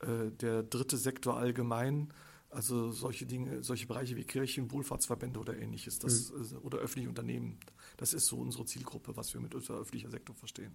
äh, 0.00 0.30
der 0.30 0.62
dritte 0.62 0.96
Sektor 0.96 1.36
allgemein, 1.36 2.12
Also 2.56 2.90
solche 2.90 3.26
Dinge, 3.26 3.62
solche 3.62 3.86
Bereiche 3.86 4.16
wie 4.16 4.24
Kirchen, 4.24 4.72
Wohlfahrtsverbände 4.72 5.38
oder 5.38 5.58
ähnliches, 5.58 5.98
das, 5.98 6.32
mhm. 6.32 6.56
oder 6.62 6.78
öffentliche 6.78 7.10
Unternehmen. 7.10 7.58
Das 7.98 8.14
ist 8.14 8.24
so 8.28 8.38
unsere 8.38 8.64
Zielgruppe, 8.64 9.14
was 9.14 9.34
wir 9.34 9.42
mit 9.42 9.54
öffentlicher 9.54 10.08
Sektor 10.08 10.34
verstehen. 10.34 10.72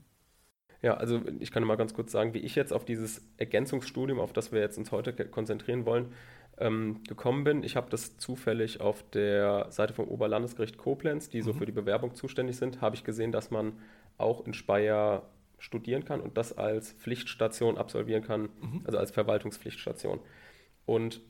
Ja, 0.83 0.93
also 0.93 1.19
ich 1.39 1.51
kann 1.51 1.63
mal 1.63 1.77
ganz 1.77 1.95
kurz 1.95 2.11
sagen, 2.11 2.35
wie 2.35 2.37
ich 2.37 2.53
jetzt 2.53 2.71
auf 2.71 2.85
dieses 2.85 3.23
Ergänzungsstudium, 3.37 4.19
auf 4.19 4.31
das 4.31 4.51
wir 4.51 4.59
jetzt 4.59 4.77
uns 4.77 4.91
heute 4.91 5.11
konzentrieren 5.25 5.87
wollen, 5.87 6.13
ähm, 6.59 7.01
gekommen 7.07 7.43
bin. 7.43 7.63
Ich 7.63 7.75
habe 7.75 7.89
das 7.89 8.15
zufällig 8.17 8.79
auf 8.79 9.03
der 9.09 9.71
Seite 9.71 9.95
vom 9.95 10.07
Oberlandesgericht 10.07 10.77
Koblenz, 10.77 11.29
die 11.29 11.41
so 11.41 11.51
mhm. 11.51 11.57
für 11.57 11.65
die 11.65 11.71
Bewerbung 11.71 12.13
zuständig 12.13 12.57
sind, 12.57 12.81
habe 12.81 12.95
ich 12.95 13.03
gesehen, 13.03 13.31
dass 13.31 13.49
man 13.49 13.73
auch 14.19 14.45
in 14.45 14.53
Speyer 14.53 15.27
studieren 15.57 16.05
kann 16.05 16.21
und 16.21 16.37
das 16.37 16.55
als 16.55 16.91
Pflichtstation 16.91 17.79
absolvieren 17.79 18.21
kann, 18.23 18.49
mhm. 18.61 18.81
also 18.83 18.99
als 18.99 19.09
Verwaltungspflichtstation. 19.09 20.19
Und 20.85 21.21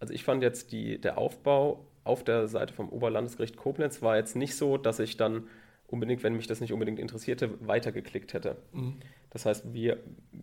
also 0.00 0.12
ich 0.12 0.24
fand 0.24 0.42
jetzt 0.42 0.72
die, 0.72 1.00
der 1.00 1.18
Aufbau 1.18 1.86
auf 2.04 2.24
der 2.24 2.48
Seite 2.48 2.72
vom 2.72 2.88
Oberlandesgericht 2.88 3.56
Koblenz 3.56 4.00
war 4.02 4.16
jetzt 4.16 4.36
nicht 4.36 4.56
so, 4.56 4.78
dass 4.78 4.98
ich 4.98 5.16
dann 5.16 5.48
unbedingt, 5.86 6.22
wenn 6.22 6.34
mich 6.36 6.46
das 6.46 6.60
nicht 6.60 6.72
unbedingt 6.72 6.98
interessierte, 6.98 7.66
weitergeklickt 7.66 8.34
hätte. 8.34 8.56
Mhm. 8.72 8.96
Das 9.30 9.46
heißt, 9.46 9.72
wir, 9.72 9.98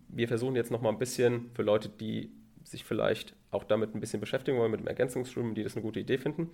wir 0.09 0.27
versuchen 0.27 0.55
jetzt 0.55 0.71
nochmal 0.71 0.91
ein 0.91 0.99
bisschen 0.99 1.49
für 1.53 1.63
Leute, 1.63 1.89
die 1.89 2.31
sich 2.63 2.83
vielleicht 2.83 3.35
auch 3.51 3.63
damit 3.63 3.95
ein 3.95 3.99
bisschen 3.99 4.19
beschäftigen 4.19 4.57
wollen, 4.57 4.71
mit 4.71 4.79
dem 4.79 4.87
Ergänzungsstudium, 4.87 5.55
die 5.55 5.63
das 5.63 5.75
eine 5.75 5.83
gute 5.83 5.99
Idee 5.99 6.17
finden, 6.17 6.51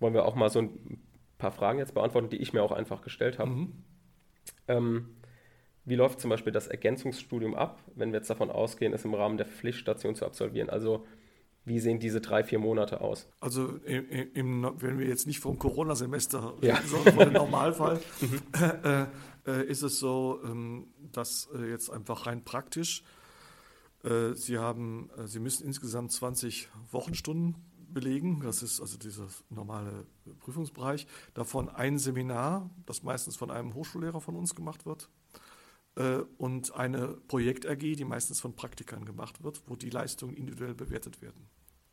wollen 0.00 0.14
wir 0.14 0.24
auch 0.24 0.34
mal 0.34 0.50
so 0.50 0.60
ein 0.60 1.00
paar 1.38 1.52
Fragen 1.52 1.78
jetzt 1.78 1.94
beantworten, 1.94 2.28
die 2.28 2.36
ich 2.36 2.52
mir 2.52 2.62
auch 2.62 2.72
einfach 2.72 3.02
gestellt 3.02 3.38
habe. 3.38 3.50
Mhm. 3.50 3.72
Ähm, 4.66 5.08
wie 5.84 5.94
läuft 5.94 6.20
zum 6.20 6.30
Beispiel 6.30 6.52
das 6.52 6.66
Ergänzungsstudium 6.66 7.54
ab, 7.54 7.82
wenn 7.94 8.12
wir 8.12 8.18
jetzt 8.18 8.30
davon 8.30 8.50
ausgehen, 8.50 8.92
es 8.92 9.04
im 9.04 9.14
Rahmen 9.14 9.38
der 9.38 9.46
Pflichtstation 9.46 10.14
zu 10.14 10.26
absolvieren? 10.26 10.68
Also 10.68 11.06
wie 11.68 11.80
sehen 11.80 12.00
diese 12.00 12.20
drei, 12.20 12.42
vier 12.44 12.58
Monate 12.58 13.00
aus? 13.00 13.28
Also 13.40 13.68
im, 13.84 14.32
im, 14.34 14.72
wenn 14.78 14.98
wir 14.98 15.06
jetzt 15.06 15.26
nicht 15.26 15.40
vom 15.40 15.58
Corona-Semester 15.58 16.54
ja. 16.60 16.74
reden, 16.74 16.88
sondern 16.88 17.14
vom 17.14 17.32
Normalfall, 17.32 18.00
mhm. 18.20 18.40
äh, 18.84 19.06
äh, 19.46 19.66
ist 19.66 19.82
es 19.82 19.98
so, 19.98 20.40
ähm, 20.44 20.88
dass 21.12 21.48
äh, 21.54 21.70
jetzt 21.70 21.90
einfach 21.90 22.26
rein 22.26 22.44
praktisch, 22.44 23.02
äh, 24.04 24.34
Sie, 24.34 24.58
haben, 24.58 25.10
äh, 25.16 25.26
Sie 25.26 25.40
müssen 25.40 25.66
insgesamt 25.66 26.12
20 26.12 26.68
Wochenstunden 26.90 27.56
belegen. 27.88 28.40
Das 28.40 28.62
ist 28.62 28.80
also 28.80 28.98
dieser 28.98 29.26
normale 29.50 30.06
Prüfungsbereich. 30.40 31.06
Davon 31.34 31.68
ein 31.68 31.98
Seminar, 31.98 32.70
das 32.86 33.02
meistens 33.02 33.36
von 33.36 33.50
einem 33.50 33.74
Hochschullehrer 33.74 34.20
von 34.20 34.36
uns 34.36 34.54
gemacht 34.54 34.86
wird 34.86 35.08
äh, 35.96 36.18
und 36.38 36.74
eine 36.74 37.08
Projekt-AG, 37.28 37.78
die 37.78 38.04
meistens 38.04 38.40
von 38.40 38.54
Praktikern 38.54 39.04
gemacht 39.04 39.42
wird, 39.42 39.62
wo 39.66 39.76
die 39.76 39.90
Leistungen 39.90 40.34
individuell 40.34 40.74
bewertet 40.74 41.20
werden. 41.22 41.48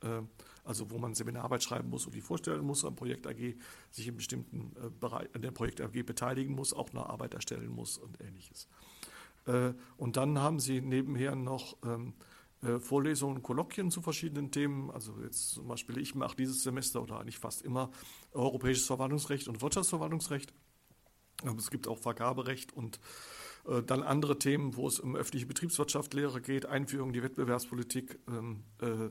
Äh, 0.05 0.21
also 0.63 0.89
wo 0.89 0.97
man 0.97 1.13
Seminararbeit 1.13 1.63
schreiben 1.63 1.89
muss 1.89 2.07
und 2.07 2.15
die 2.15 2.21
vorstellen 2.21 2.65
muss, 2.65 2.85
am 2.85 2.95
Projekt 2.95 3.27
AG 3.27 3.55
sich 3.91 4.07
in 4.07 4.15
bestimmten 4.15 4.71
äh, 4.77 4.89
Bereich, 4.89 5.27
an 5.35 5.41
der 5.41 5.51
Projekt 5.51 5.79
AG 5.81 6.03
beteiligen 6.03 6.55
muss, 6.55 6.73
auch 6.73 6.89
eine 6.89 7.05
Arbeit 7.05 7.33
erstellen 7.35 7.69
muss 7.69 7.97
und 7.97 8.19
ähnliches. 8.21 8.67
Und 9.97 10.17
dann 10.17 10.39
haben 10.39 10.59
sie 10.59 10.81
nebenher 10.81 11.35
noch 11.35 11.77
ähm, 11.85 12.15
Vorlesungen, 12.79 13.43
Kolloquien 13.43 13.91
zu 13.91 14.01
verschiedenen 14.01 14.49
Themen. 14.49 14.89
Also 14.89 15.13
jetzt 15.21 15.51
zum 15.51 15.67
Beispiel, 15.67 15.99
ich 15.99 16.15
mache 16.15 16.35
dieses 16.35 16.63
Semester 16.63 17.03
oder 17.03 17.19
eigentlich 17.19 17.37
fast 17.37 17.61
immer 17.61 17.91
europäisches 18.31 18.87
Verwaltungsrecht 18.87 19.47
und 19.47 19.61
Wirtschaftsverwaltungsrecht. 19.61 20.51
Aber 21.43 21.59
es 21.59 21.69
gibt 21.69 21.87
auch 21.87 21.99
Vergaberecht 21.99 22.73
und 22.73 22.99
äh, 23.67 23.81
dann 23.83 24.03
andere 24.03 24.39
Themen, 24.39 24.75
wo 24.75 24.87
es 24.87 24.99
um 24.99 25.15
öffentliche 25.15 25.45
Betriebswirtschaftslehre 25.45 26.41
geht, 26.41 26.65
Einführung 26.65 27.09
in 27.09 27.13
die 27.13 27.23
Wettbewerbspolitik, 27.23 28.19
ähm, 28.27 28.63
äh, 28.81 29.09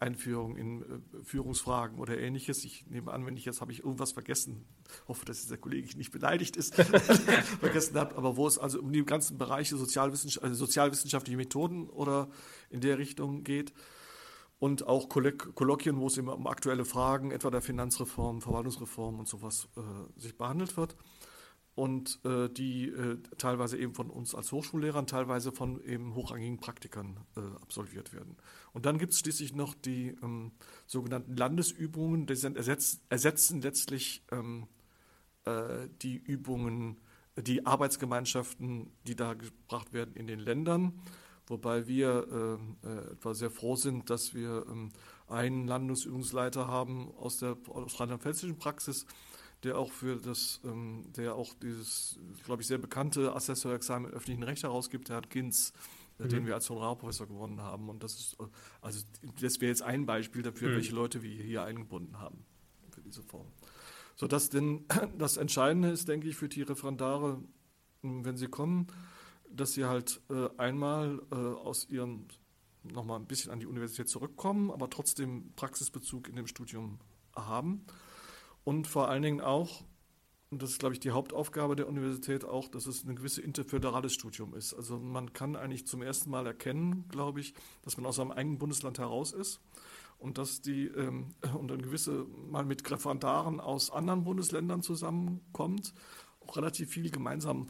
Einführung 0.00 0.56
in 0.56 0.82
äh, 0.82 0.84
Führungsfragen 1.24 1.98
oder 1.98 2.18
ähnliches. 2.18 2.64
Ich 2.64 2.86
nehme 2.86 3.12
an, 3.12 3.26
wenn 3.26 3.36
ich 3.36 3.44
jetzt 3.44 3.60
habe 3.60 3.72
ich 3.72 3.80
irgendwas 3.80 4.12
vergessen, 4.12 4.64
hoffe, 5.06 5.24
dass 5.24 5.42
dieser 5.42 5.56
Kollege 5.56 5.96
nicht 5.96 6.12
beleidigt 6.12 6.56
ist, 6.56 6.74
vergessen 7.60 7.96
habe, 7.96 8.16
aber 8.16 8.36
wo 8.36 8.46
es 8.46 8.58
also 8.58 8.80
um 8.80 8.92
die 8.92 9.04
ganzen 9.04 9.38
Bereiche 9.38 9.76
Sozialwissenschaft, 9.76 10.44
also 10.44 10.54
sozialwissenschaftliche 10.54 11.36
Methoden 11.36 11.88
oder 11.88 12.28
in 12.70 12.80
der 12.80 12.98
Richtung 12.98 13.44
geht. 13.44 13.72
Und 14.60 14.88
auch 14.88 15.08
Kolloquien, 15.08 15.98
wo 15.98 16.08
es 16.08 16.16
immer 16.16 16.34
um 16.34 16.48
aktuelle 16.48 16.84
Fragen, 16.84 17.30
etwa 17.30 17.50
der 17.50 17.62
Finanzreform, 17.62 18.40
Verwaltungsreform 18.40 19.20
und 19.20 19.28
sowas 19.28 19.68
äh, 19.76 20.20
sich 20.20 20.36
behandelt 20.36 20.76
wird 20.76 20.96
und 21.78 22.18
äh, 22.24 22.48
die 22.48 22.88
äh, 22.88 23.18
teilweise 23.38 23.78
eben 23.78 23.94
von 23.94 24.10
uns 24.10 24.34
als 24.34 24.50
Hochschullehrern, 24.50 25.06
teilweise 25.06 25.52
von 25.52 25.80
eben 25.84 26.16
hochrangigen 26.16 26.58
Praktikern 26.58 27.18
äh, 27.36 27.40
absolviert 27.62 28.12
werden. 28.12 28.36
Und 28.72 28.84
dann 28.84 28.98
gibt 28.98 29.12
es 29.12 29.20
schließlich 29.20 29.54
noch 29.54 29.74
die 29.74 30.08
ähm, 30.20 30.50
sogenannten 30.86 31.36
Landesübungen, 31.36 32.26
die 32.26 32.34
sind 32.34 32.56
ersetz, 32.56 33.00
ersetzen 33.10 33.62
letztlich 33.62 34.24
ähm, 34.32 34.66
äh, 35.44 35.88
die 36.02 36.16
Übungen, 36.16 36.98
die 37.36 37.64
Arbeitsgemeinschaften, 37.64 38.90
die 39.06 39.14
da 39.14 39.34
gebracht 39.34 39.92
werden 39.92 40.16
in 40.16 40.26
den 40.26 40.40
Ländern. 40.40 41.00
Wobei 41.46 41.86
wir 41.86 42.58
äh, 42.82 42.88
äh, 42.88 43.12
etwa 43.12 43.34
sehr 43.34 43.50
froh 43.50 43.76
sind, 43.76 44.10
dass 44.10 44.34
wir 44.34 44.66
ähm, 44.68 44.90
einen 45.28 45.68
Landesübungsleiter 45.68 46.66
haben 46.66 47.14
aus 47.16 47.38
der 47.38 47.56
aus 47.68 48.00
rheinland-pfälzischen 48.00 48.58
Praxis, 48.58 49.06
der 49.64 49.78
auch 49.78 49.90
für 49.90 50.16
das, 50.16 50.60
ähm, 50.64 51.04
der 51.16 51.34
auch 51.34 51.54
dieses, 51.54 52.18
glaube 52.44 52.62
ich, 52.62 52.68
sehr 52.68 52.78
bekannte 52.78 53.34
Assessorexamen 53.34 54.10
im 54.10 54.16
öffentlichen 54.16 54.42
Recht 54.42 54.62
herausgibt, 54.62 55.08
der 55.08 55.16
hat 55.16 55.30
Ginz, 55.30 55.72
äh, 56.18 56.24
mhm. 56.24 56.28
den 56.28 56.46
wir 56.46 56.54
als 56.54 56.70
Honorarprofessor 56.70 57.26
gewonnen 57.26 57.60
haben. 57.60 57.88
Und 57.88 58.02
das 58.02 58.14
ist, 58.14 58.36
also 58.80 59.04
das 59.40 59.60
wäre 59.60 59.70
jetzt 59.70 59.82
ein 59.82 60.06
Beispiel 60.06 60.42
dafür, 60.42 60.70
mhm. 60.70 60.74
welche 60.74 60.94
Leute 60.94 61.22
wir 61.22 61.42
hier 61.42 61.64
eingebunden 61.64 62.18
haben 62.18 62.44
für 62.90 63.00
diese 63.00 63.22
Form. 63.22 63.46
So 64.14 64.26
dass 64.26 64.48
denn 64.48 64.84
das 65.18 65.36
Entscheidende 65.36 65.90
ist, 65.90 66.08
denke 66.08 66.28
ich, 66.28 66.36
für 66.36 66.48
die 66.48 66.62
Referendare, 66.62 67.42
hm, 68.02 68.24
wenn 68.24 68.36
sie 68.36 68.48
kommen, 68.48 68.86
dass 69.50 69.72
sie 69.72 69.86
halt 69.86 70.20
äh, 70.30 70.48
einmal 70.56 71.22
äh, 71.32 71.34
aus 71.34 71.88
ihrem 71.88 72.26
nochmal 72.84 73.18
ein 73.18 73.26
bisschen 73.26 73.50
an 73.50 73.60
die 73.60 73.66
Universität 73.66 74.08
zurückkommen, 74.08 74.70
aber 74.70 74.88
trotzdem 74.88 75.52
Praxisbezug 75.56 76.28
in 76.28 76.36
dem 76.36 76.46
Studium 76.46 77.00
haben 77.34 77.84
und 78.64 78.86
vor 78.86 79.08
allen 79.08 79.22
Dingen 79.22 79.40
auch, 79.40 79.84
und 80.50 80.62
das 80.62 80.70
ist, 80.70 80.78
glaube 80.78 80.94
ich, 80.94 81.00
die 81.00 81.10
Hauptaufgabe 81.10 81.76
der 81.76 81.88
Universität 81.88 82.44
auch, 82.44 82.68
dass 82.68 82.86
es 82.86 83.04
ein 83.04 83.16
gewisses 83.16 83.38
interföderales 83.38 84.14
Studium 84.14 84.54
ist. 84.54 84.72
Also 84.74 84.98
man 84.98 85.32
kann 85.32 85.56
eigentlich 85.56 85.86
zum 85.86 86.02
ersten 86.02 86.30
Mal 86.30 86.46
erkennen, 86.46 87.06
glaube 87.08 87.40
ich, 87.40 87.54
dass 87.82 87.96
man 87.96 88.06
aus 88.06 88.16
seinem 88.16 88.32
eigenen 88.32 88.58
Bundesland 88.58 88.98
heraus 88.98 89.32
ist 89.32 89.60
und 90.18 90.38
dass 90.38 90.60
die 90.60 90.86
ähm, 90.86 91.34
und 91.58 91.70
ein 91.70 91.82
gewisse 91.82 92.26
mal 92.50 92.64
mit 92.64 92.88
Referendaren 92.90 93.60
aus 93.60 93.90
anderen 93.90 94.24
Bundesländern 94.24 94.82
zusammenkommt, 94.82 95.94
auch 96.40 96.56
relativ 96.56 96.90
viel 96.90 97.10
gemeinsam 97.10 97.68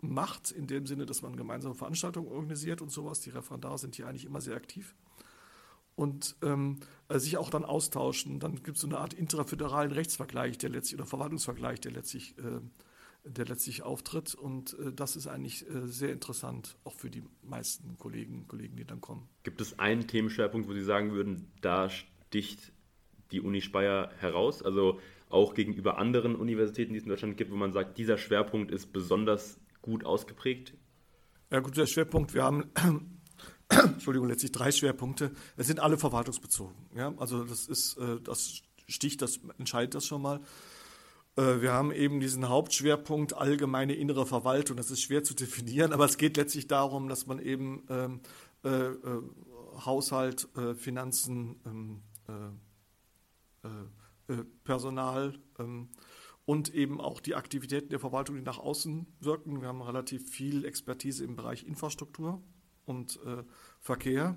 macht, 0.00 0.50
in 0.50 0.66
dem 0.66 0.86
Sinne, 0.86 1.06
dass 1.06 1.22
man 1.22 1.36
gemeinsame 1.36 1.74
Veranstaltungen 1.74 2.28
organisiert 2.28 2.82
und 2.82 2.90
sowas. 2.90 3.20
Die 3.20 3.30
Referendare 3.30 3.78
sind 3.78 3.96
hier 3.96 4.06
eigentlich 4.06 4.24
immer 4.24 4.40
sehr 4.40 4.56
aktiv 4.56 4.94
und 5.98 6.36
ähm, 6.42 6.78
äh, 7.08 7.18
sich 7.18 7.36
auch 7.36 7.50
dann 7.50 7.64
austauschen. 7.64 8.38
Dann 8.38 8.62
gibt 8.62 8.76
es 8.76 8.82
so 8.82 8.86
eine 8.86 8.98
Art 8.98 9.12
intraföderalen 9.12 9.90
Rechtsvergleich, 9.90 10.56
der 10.56 10.70
letztlich 10.70 11.00
oder 11.00 11.08
Verwaltungsvergleich, 11.08 11.80
der 11.80 11.90
letztlich, 11.90 12.38
äh, 12.38 12.60
der 13.24 13.46
letztlich 13.46 13.82
auftritt. 13.82 14.34
Und 14.34 14.78
äh, 14.78 14.92
das 14.92 15.16
ist 15.16 15.26
eigentlich 15.26 15.68
äh, 15.68 15.86
sehr 15.86 16.12
interessant, 16.12 16.76
auch 16.84 16.94
für 16.94 17.10
die 17.10 17.24
meisten 17.42 17.98
Kollegen, 17.98 18.46
Kollegen, 18.46 18.76
die 18.76 18.84
dann 18.84 19.00
kommen. 19.00 19.28
Gibt 19.42 19.60
es 19.60 19.78
einen 19.80 20.06
Themenschwerpunkt, 20.06 20.68
wo 20.68 20.72
Sie 20.72 20.84
sagen 20.84 21.12
würden, 21.12 21.50
da 21.60 21.90
sticht 21.90 22.72
die 23.32 23.40
Uni 23.40 23.60
Speyer 23.60 24.12
heraus? 24.20 24.62
Also 24.62 25.00
auch 25.30 25.54
gegenüber 25.54 25.98
anderen 25.98 26.36
Universitäten, 26.36 26.92
die 26.92 26.98
es 26.98 27.04
in 27.04 27.10
Deutschland 27.10 27.36
gibt, 27.36 27.50
wo 27.50 27.56
man 27.56 27.72
sagt, 27.72 27.98
dieser 27.98 28.18
Schwerpunkt 28.18 28.70
ist 28.70 28.92
besonders 28.92 29.58
gut 29.82 30.04
ausgeprägt? 30.04 30.74
Ja 31.50 31.58
gut, 31.58 31.76
der 31.76 31.86
Schwerpunkt, 31.86 32.34
wir 32.34 32.44
haben 32.44 32.70
Entschuldigung, 33.84 34.28
letztlich 34.28 34.52
drei 34.52 34.72
Schwerpunkte. 34.72 35.32
Es 35.56 35.66
sind 35.66 35.80
alle 35.80 35.98
verwaltungsbezogen. 35.98 36.74
Ja? 36.94 37.12
Also 37.18 37.44
das 37.44 37.66
ist, 37.66 37.96
äh, 37.98 38.20
das 38.20 38.62
sticht, 38.88 39.22
das 39.22 39.40
entscheidet 39.58 39.94
das 39.94 40.06
schon 40.06 40.22
mal. 40.22 40.40
Äh, 41.36 41.60
wir 41.60 41.72
haben 41.72 41.92
eben 41.92 42.20
diesen 42.20 42.48
Hauptschwerpunkt 42.48 43.34
allgemeine 43.34 43.94
innere 43.94 44.26
Verwaltung. 44.26 44.76
Das 44.76 44.90
ist 44.90 45.02
schwer 45.02 45.22
zu 45.22 45.34
definieren, 45.34 45.92
aber 45.92 46.06
es 46.06 46.16
geht 46.16 46.36
letztlich 46.36 46.66
darum, 46.66 47.08
dass 47.08 47.26
man 47.26 47.38
eben 47.38 47.84
ähm, 47.90 48.20
äh, 48.64 48.68
äh, 48.68 49.22
Haushalt, 49.84 50.48
äh, 50.56 50.74
Finanzen, 50.74 51.56
ähm, 51.66 52.02
äh, 53.62 54.34
Personal 54.64 55.38
ähm, 55.58 55.88
und 56.44 56.74
eben 56.74 57.00
auch 57.00 57.20
die 57.20 57.34
Aktivitäten 57.34 57.88
der 57.88 57.98
Verwaltung, 57.98 58.36
die 58.36 58.42
nach 58.42 58.58
außen 58.58 59.06
wirken. 59.20 59.60
Wir 59.60 59.68
haben 59.68 59.80
relativ 59.80 60.30
viel 60.30 60.64
Expertise 60.64 61.24
im 61.24 61.36
Bereich 61.36 61.64
Infrastruktur 61.64 62.42
und 62.88 63.18
äh, 63.24 63.44
Verkehr. 63.80 64.36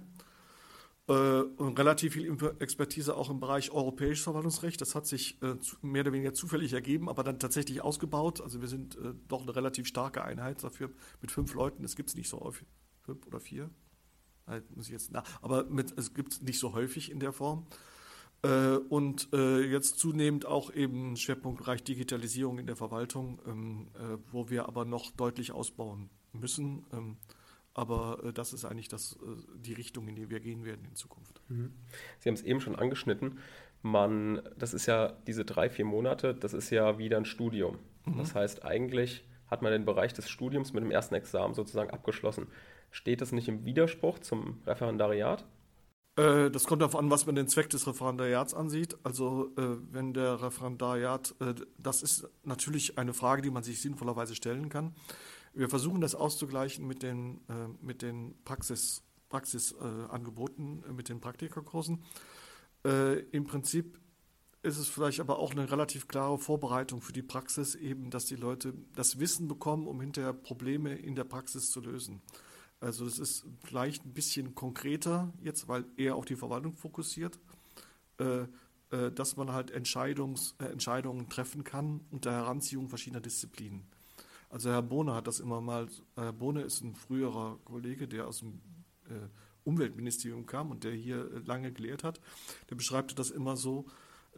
Äh, 1.12 1.41
und 1.41 1.77
relativ 1.77 2.13
viel 2.13 2.38
Expertise 2.60 3.17
auch 3.17 3.29
im 3.29 3.39
Bereich 3.39 3.72
europäisches 3.72 4.24
Verwaltungsrecht. 4.24 4.79
Das 4.79 4.96
hat 4.96 5.08
sich 5.08 5.41
äh, 5.41 5.55
mehr 5.81 6.01
oder 6.01 6.13
weniger 6.13 6.34
zufällig 6.34 6.74
ergeben, 6.74 7.10
aber 7.10 7.24
dann 7.24 7.39
tatsächlich 7.39 7.81
ausgebaut. 7.81 8.39
Also 8.39 8.62
wir 8.62 8.67
sind 8.67 8.96
äh, 8.96 9.13
doch 9.27 9.41
eine 9.41 9.55
relativ 9.55 9.88
starke 9.88 10.24
Einheit 10.24 10.63
dafür 10.63 10.89
mit 11.22 11.31
fünf 11.31 11.53
Leuten. 11.53 11.81
Das 11.81 11.96
gibt 11.96 12.10
es 12.10 12.15
nicht 12.15 12.29
so 12.29 12.39
häufig. 12.39 12.67
Fünf 13.01 13.25
oder 13.27 13.39
vier? 13.39 13.70
Halt 14.48 14.75
muss 14.75 14.86
ich 14.86 14.91
jetzt 14.91 15.12
nach, 15.12 15.24
aber 15.41 15.65
mit, 15.65 15.98
es 15.98 16.13
gibt 16.13 16.34
es 16.34 16.41
nicht 16.41 16.60
so 16.60 16.74
häufig 16.74 17.12
in 17.12 17.20
der 17.20 17.31
Form. 17.31 17.65
Und 18.89 19.29
jetzt 19.31 20.00
zunehmend 20.00 20.48
auch 20.48 20.74
eben 20.74 21.15
Schwerpunktbereich 21.15 21.84
Digitalisierung 21.84 22.58
in 22.58 22.65
der 22.65 22.75
Verwaltung, 22.75 23.39
ähm, 23.46 23.88
äh, 23.93 24.17
wo 24.31 24.50
wir 24.50 24.67
aber 24.67 24.84
noch 24.84 25.12
deutlich 25.12 25.51
ausbauen 25.51 26.10
müssen. 26.34 26.84
Aber 27.73 28.23
äh, 28.23 28.33
das 28.33 28.53
ist 28.53 28.65
eigentlich 28.65 28.89
das, 28.89 29.17
äh, 29.21 29.57
die 29.57 29.73
Richtung, 29.73 30.07
in 30.07 30.15
die 30.15 30.29
wir 30.29 30.39
gehen 30.39 30.65
werden 30.65 30.85
in 30.85 30.95
Zukunft. 30.95 31.41
Mhm. 31.47 31.73
Sie 32.19 32.29
haben 32.29 32.35
es 32.35 32.43
eben 32.43 32.61
schon 32.61 32.75
angeschnitten. 32.75 33.39
Man, 33.81 34.41
das 34.57 34.73
ist 34.73 34.85
ja 34.85 35.13
diese 35.27 35.45
drei, 35.45 35.69
vier 35.69 35.85
Monate, 35.85 36.35
das 36.35 36.53
ist 36.53 36.69
ja 36.69 36.97
wieder 36.97 37.17
ein 37.17 37.25
Studium. 37.25 37.79
Mhm. 38.05 38.17
Das 38.17 38.35
heißt, 38.35 38.63
eigentlich 38.63 39.23
hat 39.47 39.61
man 39.61 39.71
den 39.71 39.85
Bereich 39.85 40.13
des 40.13 40.29
Studiums 40.29 40.73
mit 40.73 40.83
dem 40.83 40.91
ersten 40.91 41.15
Examen 41.15 41.53
sozusagen 41.53 41.89
abgeschlossen. 41.89 42.47
Steht 42.89 43.21
das 43.21 43.31
nicht 43.31 43.47
im 43.47 43.65
Widerspruch 43.65 44.19
zum 44.19 44.61
Referendariat? 44.65 45.45
Äh, 46.17 46.51
das 46.51 46.65
kommt 46.65 46.81
darauf 46.81 46.95
an, 46.95 47.09
was 47.09 47.25
man 47.25 47.35
den 47.35 47.47
Zweck 47.47 47.69
des 47.69 47.87
Referendariats 47.87 48.53
ansieht. 48.53 48.97
Also 49.03 49.51
äh, 49.57 49.77
wenn 49.91 50.13
der 50.13 50.41
Referendariat, 50.41 51.35
äh, 51.39 51.53
das 51.77 52.03
ist 52.03 52.29
natürlich 52.43 52.97
eine 52.97 53.13
Frage, 53.13 53.41
die 53.41 53.49
man 53.49 53.63
sich 53.63 53.81
sinnvollerweise 53.81 54.35
stellen 54.35 54.69
kann. 54.69 54.93
Wir 55.53 55.70
versuchen 55.70 56.01
das 56.01 56.15
auszugleichen 56.15 56.88
mit 56.88 57.03
den, 57.03 57.41
äh, 57.50 57.67
mit 57.81 58.01
den 58.01 58.36
Praxis, 58.46 59.03
Praxisangeboten, 59.29 60.84
äh, 60.84 60.93
mit 60.93 61.10
den 61.10 61.20
Praktikerkursen. 61.20 62.03
Äh, 62.86 63.20
Im 63.31 63.46
Prinzip 63.46 64.00
ist 64.63 64.77
es 64.77 64.88
vielleicht 64.88 65.20
aber 65.20 65.39
auch 65.39 65.51
eine 65.51 65.72
relativ 65.72 66.08
klare 66.08 66.38
Vorbereitung 66.38 67.01
für 67.01 67.13
die 67.13 67.24
Praxis, 67.24 67.75
eben, 67.75 68.12
dass 68.12 68.25
die 68.25 68.36
Leute 68.36 68.74
das 68.96 69.20
Wissen 69.20 69.48
bekommen, 69.48 69.88
um 69.88 70.00
hinterher 70.00 70.34
Probleme 70.34 70.96
in 70.96 71.15
der 71.15 71.24
Praxis 71.24 71.72
zu 71.72 71.81
lösen. 71.81 72.22
Also 72.79 73.05
es 73.05 73.20
ist 73.20 73.46
vielleicht 73.63 74.05
ein 74.05 74.13
bisschen 74.13 74.55
konkreter 74.55 75.34
jetzt, 75.41 75.67
weil 75.67 75.86
eher 75.98 76.15
auf 76.15 76.25
die 76.25 76.36
Verwaltung 76.36 76.75
fokussiert, 76.75 77.39
äh, 78.20 78.46
äh, 78.91 79.12
dass 79.12 79.36
man 79.36 79.51
halt 79.51 79.72
Entscheidungs, 79.72 80.55
äh, 80.60 80.65
Entscheidungen 80.65 81.29
treffen 81.29 81.63
kann 81.63 82.01
unter 82.10 82.31
Heranziehung 82.31 82.89
verschiedener 82.89 83.22
Disziplinen. 83.22 83.84
Also 84.51 84.70
Herr 84.70 84.81
Bohne 84.81 85.13
hat 85.13 85.27
das 85.27 85.39
immer 85.39 85.62
mal, 85.62 85.88
Herr 86.15 86.34
Bohne 86.34 86.62
ist 86.62 86.81
ein 86.81 86.93
früherer 86.93 87.58
Kollege, 87.63 88.08
der 88.08 88.27
aus 88.27 88.39
dem 88.39 88.60
äh, 89.05 89.13
Umweltministerium 89.63 90.46
kam 90.46 90.72
und 90.72 90.84
der 90.84 90.91
hier 90.91 91.31
äh, 91.31 91.39
lange 91.46 91.72
gelehrt 91.72 92.03
hat. 92.03 92.20
Der 92.70 92.75
beschreibt 92.75 93.17
das 93.17 93.31
immer 93.31 93.55
so, 93.55 93.86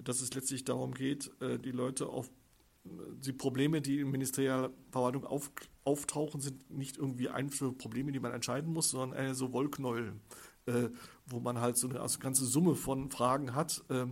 dass 0.01 0.21
es 0.21 0.33
letztlich 0.35 0.65
darum 0.65 0.93
geht, 0.93 1.31
äh, 1.41 1.57
die 1.57 1.71
Leute 1.71 2.07
auf 2.07 2.29
die 2.85 3.31
Probleme, 3.31 3.81
die 3.81 4.01
in 4.01 4.11
ministerialer 4.11 4.71
Verwaltung 4.91 5.25
auf, 5.25 5.51
auftauchen, 5.85 6.41
sind 6.41 6.69
nicht 6.69 6.97
irgendwie 6.97 7.29
einzelne 7.29 7.71
Probleme, 7.71 8.11
die 8.11 8.19
man 8.19 8.33
entscheiden 8.33 8.71
muss, 8.71 8.89
sondern 8.89 9.17
eher 9.17 9.35
so 9.35 9.53
Wollknäuel, 9.53 10.13
äh, 10.65 10.89
wo 11.25 11.39
man 11.39 11.59
halt 11.59 11.77
so 11.77 11.87
eine 11.87 12.01
also 12.01 12.19
ganze 12.19 12.45
Summe 12.45 12.75
von 12.75 13.09
Fragen 13.09 13.55
hat, 13.55 13.83
äh, 13.89 14.01
äh, 14.01 14.07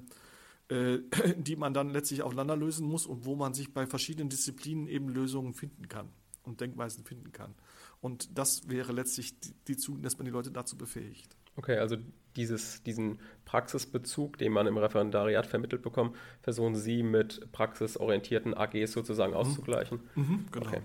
die 1.37 1.55
man 1.55 1.73
dann 1.73 1.89
letztlich 1.89 2.21
aufeinander 2.21 2.55
lösen 2.55 2.87
muss 2.87 3.05
und 3.05 3.25
wo 3.25 3.35
man 3.35 3.53
sich 3.53 3.73
bei 3.73 3.85
verschiedenen 3.85 4.29
Disziplinen 4.29 4.87
eben 4.87 5.09
Lösungen 5.09 5.53
finden 5.53 5.87
kann 5.87 6.09
und 6.43 6.61
Denkweisen 6.61 7.03
finden 7.03 7.31
kann. 7.31 7.53
Und 7.99 8.37
das 8.37 8.69
wäre 8.69 8.93
letztlich 8.93 9.39
die, 9.39 9.53
die 9.67 10.01
dass 10.01 10.17
man 10.17 10.25
die 10.25 10.31
Leute 10.31 10.51
dazu 10.51 10.77
befähigt. 10.77 11.35
Okay, 11.57 11.77
also 11.77 11.97
dieses, 12.35 12.81
diesen 12.83 13.19
Praxisbezug, 13.45 14.37
den 14.37 14.53
man 14.53 14.65
im 14.65 14.77
Referendariat 14.77 15.45
vermittelt 15.45 15.81
bekommt, 15.81 16.15
versuchen 16.41 16.75
Sie 16.75 17.03
mit 17.03 17.51
praxisorientierten 17.51 18.53
AGs 18.53 18.93
sozusagen 18.93 19.33
mhm. 19.33 19.37
auszugleichen. 19.37 19.99
Mhm, 20.15 20.45
genau. 20.51 20.67
Okay, 20.67 20.81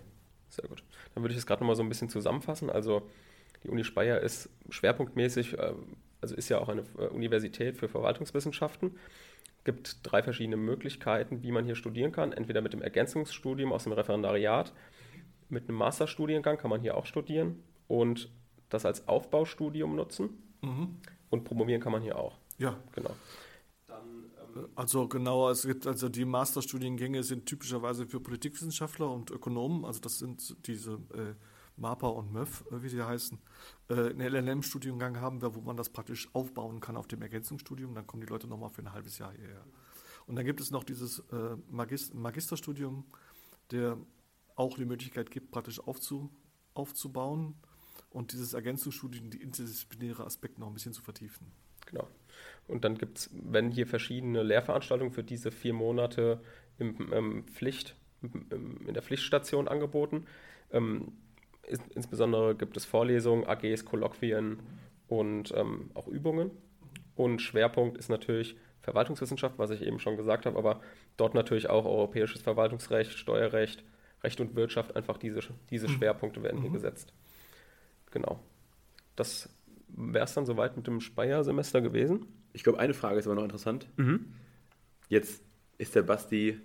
sehr 0.50 0.68
gut. 0.68 0.82
Dann 1.14 1.22
würde 1.22 1.32
ich 1.32 1.38
es 1.38 1.46
gerade 1.46 1.62
nochmal 1.62 1.76
so 1.76 1.82
ein 1.82 1.88
bisschen 1.88 2.08
zusammenfassen. 2.08 2.68
Also 2.68 3.08
die 3.62 3.68
Uni 3.68 3.84
Speyer 3.84 4.20
ist 4.20 4.50
schwerpunktmäßig, 4.68 5.56
äh, 5.58 5.74
also 6.20 6.34
ist 6.34 6.48
ja 6.48 6.58
auch 6.58 6.68
eine 6.68 6.82
äh, 6.98 7.06
Universität 7.06 7.76
für 7.76 7.88
Verwaltungswissenschaften 7.88 8.96
gibt 9.66 9.98
drei 10.04 10.22
verschiedene 10.22 10.56
Möglichkeiten, 10.56 11.42
wie 11.42 11.50
man 11.50 11.66
hier 11.66 11.74
studieren 11.74 12.12
kann. 12.12 12.32
Entweder 12.32 12.62
mit 12.62 12.72
dem 12.72 12.80
Ergänzungsstudium 12.80 13.72
aus 13.72 13.82
dem 13.82 13.92
Referendariat, 13.92 14.72
mit 15.48 15.68
einem 15.68 15.76
Masterstudiengang 15.76 16.56
kann 16.56 16.70
man 16.70 16.80
hier 16.80 16.96
auch 16.96 17.04
studieren 17.04 17.62
und 17.88 18.30
das 18.68 18.86
als 18.86 19.06
Aufbaustudium 19.08 19.94
nutzen. 19.94 20.30
Mhm. 20.62 20.96
Und 21.30 21.44
promovieren 21.44 21.82
kann 21.82 21.92
man 21.92 22.00
hier 22.00 22.16
auch. 22.16 22.38
Ja. 22.58 22.78
Genau. 22.92 23.10
Dann, 23.88 24.30
ähm 24.56 24.68
also 24.76 25.08
genau, 25.08 25.50
es 25.50 25.66
gibt 25.66 25.86
also 25.86 26.08
die 26.08 26.24
Masterstudiengänge 26.24 27.24
sind 27.24 27.46
typischerweise 27.46 28.06
für 28.06 28.20
Politikwissenschaftler 28.20 29.10
und 29.10 29.30
Ökonomen. 29.32 29.84
Also 29.84 30.00
das 30.00 30.18
sind 30.20 30.66
diese 30.68 30.92
äh, 31.12 31.34
MAPA 31.76 32.08
und 32.08 32.32
MEF, 32.32 32.64
äh, 32.70 32.82
wie 32.82 32.88
sie 32.88 33.02
heißen, 33.02 33.38
äh, 33.88 33.94
einen 33.94 34.20
LLM-Studiengang 34.20 35.20
haben 35.20 35.42
wo 35.42 35.60
man 35.60 35.76
das 35.76 35.90
praktisch 35.90 36.28
aufbauen 36.34 36.80
kann 36.80 36.96
auf 36.96 37.06
dem 37.06 37.22
Ergänzungsstudium. 37.22 37.94
Dann 37.94 38.06
kommen 38.06 38.22
die 38.22 38.28
Leute 38.28 38.46
nochmal 38.46 38.70
für 38.70 38.82
ein 38.82 38.92
halbes 38.92 39.18
Jahr 39.18 39.32
hierher. 39.32 39.64
Und 40.26 40.36
dann 40.36 40.44
gibt 40.44 40.60
es 40.60 40.70
noch 40.70 40.84
dieses 40.84 41.20
äh, 41.30 41.56
Magisterstudium, 41.70 43.04
der 43.70 43.96
auch 44.56 44.76
die 44.76 44.84
Möglichkeit 44.84 45.30
gibt, 45.30 45.50
praktisch 45.50 45.80
aufzu, 45.80 46.30
aufzubauen 46.74 47.54
und 48.10 48.32
dieses 48.32 48.54
Ergänzungsstudium, 48.54 49.30
die 49.30 49.42
interdisziplinäre 49.42 50.24
Aspekte 50.24 50.60
noch 50.60 50.68
ein 50.68 50.74
bisschen 50.74 50.94
zu 50.94 51.02
vertiefen. 51.02 51.52
Genau. 51.86 52.08
Und 52.66 52.84
dann 52.84 52.96
gibt 52.96 53.18
es, 53.18 53.30
wenn 53.32 53.70
hier 53.70 53.86
verschiedene 53.86 54.42
Lehrveranstaltungen 54.42 55.12
für 55.12 55.22
diese 55.22 55.52
vier 55.52 55.72
Monate 55.72 56.42
im, 56.78 57.12
im 57.12 57.44
Pflicht, 57.44 57.96
in 58.22 58.92
der 58.92 59.02
Pflichtstation 59.02 59.68
angeboten. 59.68 60.26
Ähm, 60.72 61.12
Insbesondere 61.66 62.54
gibt 62.54 62.76
es 62.76 62.84
Vorlesungen, 62.84 63.44
AGs, 63.44 63.84
Kolloquien 63.84 64.60
und 65.08 65.52
ähm, 65.56 65.90
auch 65.94 66.06
Übungen. 66.06 66.50
Und 67.14 67.40
Schwerpunkt 67.40 67.98
ist 67.98 68.08
natürlich 68.08 68.56
Verwaltungswissenschaft, 68.82 69.58
was 69.58 69.70
ich 69.70 69.82
eben 69.82 69.98
schon 69.98 70.16
gesagt 70.16 70.46
habe, 70.46 70.56
aber 70.56 70.80
dort 71.16 71.34
natürlich 71.34 71.68
auch 71.68 71.84
europäisches 71.84 72.42
Verwaltungsrecht, 72.42 73.12
Steuerrecht, 73.12 73.82
Recht 74.22 74.40
und 74.40 74.54
Wirtschaft, 74.54 74.94
einfach 74.94 75.18
diese, 75.18 75.40
diese 75.70 75.88
mhm. 75.88 75.92
Schwerpunkte 75.92 76.42
werden 76.42 76.60
hier 76.60 76.70
mhm. 76.70 76.74
gesetzt. 76.74 77.12
Genau. 78.12 78.40
Das 79.16 79.48
wäre 79.88 80.24
es 80.24 80.34
dann 80.34 80.46
soweit 80.46 80.76
mit 80.76 80.86
dem 80.86 81.00
Speyer-Semester 81.00 81.80
gewesen. 81.80 82.26
Ich 82.52 82.62
glaube, 82.62 82.78
eine 82.78 82.94
Frage 82.94 83.18
ist 83.18 83.26
aber 83.26 83.34
noch 83.34 83.42
interessant. 83.42 83.88
Mhm. 83.96 84.34
Jetzt 85.08 85.42
ist 85.78 85.94
der 85.94 86.02
Basti 86.02 86.60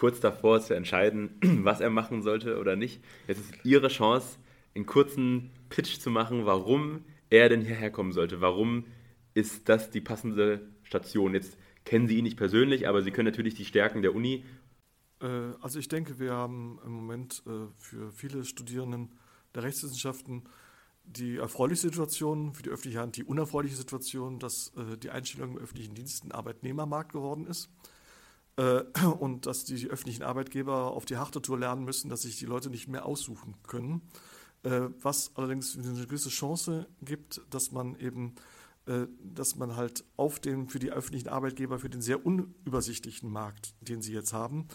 kurz 0.00 0.18
davor 0.18 0.62
zu 0.62 0.74
entscheiden, 0.74 1.36
was 1.62 1.80
er 1.80 1.90
machen 1.90 2.22
sollte 2.22 2.58
oder 2.58 2.74
nicht. 2.74 3.04
Jetzt 3.28 3.40
ist 3.40 3.64
Ihre 3.64 3.88
Chance, 3.88 4.38
einen 4.74 4.86
kurzen 4.86 5.50
Pitch 5.68 5.98
zu 5.98 6.08
machen, 6.08 6.46
warum 6.46 7.04
er 7.28 7.50
denn 7.50 7.60
hierher 7.60 7.90
kommen 7.90 8.12
sollte. 8.12 8.40
Warum 8.40 8.86
ist 9.34 9.68
das 9.68 9.90
die 9.90 10.00
passende 10.00 10.66
Station? 10.84 11.34
Jetzt 11.34 11.58
kennen 11.84 12.08
Sie 12.08 12.16
ihn 12.16 12.24
nicht 12.24 12.38
persönlich, 12.38 12.88
aber 12.88 13.02
Sie 13.02 13.10
können 13.10 13.26
natürlich 13.26 13.54
die 13.54 13.66
Stärken 13.66 14.00
der 14.00 14.14
Uni. 14.14 14.42
Äh, 15.20 15.26
also 15.60 15.78
ich 15.78 15.88
denke, 15.88 16.18
wir 16.18 16.32
haben 16.32 16.78
im 16.86 16.92
Moment 16.92 17.42
äh, 17.46 17.66
für 17.76 18.10
viele 18.10 18.46
Studierenden 18.46 19.10
der 19.54 19.64
Rechtswissenschaften 19.64 20.44
die 21.04 21.36
erfreuliche 21.36 21.82
Situation, 21.82 22.54
für 22.54 22.62
die 22.62 22.70
öffentliche 22.70 23.00
Hand 23.00 23.18
die 23.18 23.24
unerfreuliche 23.24 23.76
Situation, 23.76 24.38
dass 24.38 24.72
äh, 24.76 24.96
die 24.96 25.10
Einstellung 25.10 25.56
im 25.56 25.58
öffentlichen 25.58 25.94
Dienst 25.94 26.24
ein 26.24 26.32
Arbeitnehmermarkt 26.32 27.12
geworden 27.12 27.46
ist. 27.46 27.68
Äh, 28.60 28.84
und 29.18 29.46
dass 29.46 29.64
die 29.64 29.88
öffentlichen 29.88 30.22
Arbeitgeber 30.22 30.92
auf 30.92 31.04
die 31.04 31.16
harte 31.16 31.40
Tour 31.40 31.58
lernen 31.58 31.84
müssen, 31.84 32.10
dass 32.10 32.22
sich 32.22 32.38
die 32.38 32.46
Leute 32.46 32.70
nicht 32.70 32.88
mehr 32.88 33.06
aussuchen 33.06 33.54
können. 33.66 34.02
Äh, 34.62 34.88
was 35.00 35.32
allerdings 35.36 35.76
eine 35.78 36.06
gewisse 36.06 36.28
Chance 36.28 36.86
gibt, 37.00 37.40
dass 37.48 37.72
man 37.72 37.98
eben, 37.98 38.34
äh, 38.86 39.06
dass 39.22 39.56
man 39.56 39.76
halt 39.76 40.04
auf 40.16 40.38
den, 40.38 40.68
für 40.68 40.78
die 40.78 40.90
öffentlichen 40.90 41.28
Arbeitgeber, 41.28 41.78
für 41.78 41.88
den 41.88 42.02
sehr 42.02 42.26
unübersichtlichen 42.26 43.30
Markt, 43.30 43.74
den 43.80 44.02
sie 44.02 44.12
jetzt 44.12 44.32
haben, 44.32 44.68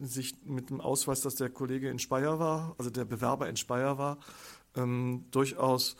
sich 0.00 0.34
mit 0.44 0.70
dem 0.70 0.80
Ausweis, 0.80 1.20
dass 1.20 1.36
der 1.36 1.50
Kollege 1.50 1.88
in 1.88 2.00
Speyer 2.00 2.40
war, 2.40 2.74
also 2.78 2.90
der 2.90 3.04
Bewerber 3.04 3.48
in 3.48 3.56
Speyer 3.56 3.96
war, 3.96 4.18
ähm, 4.74 5.26
durchaus 5.30 5.94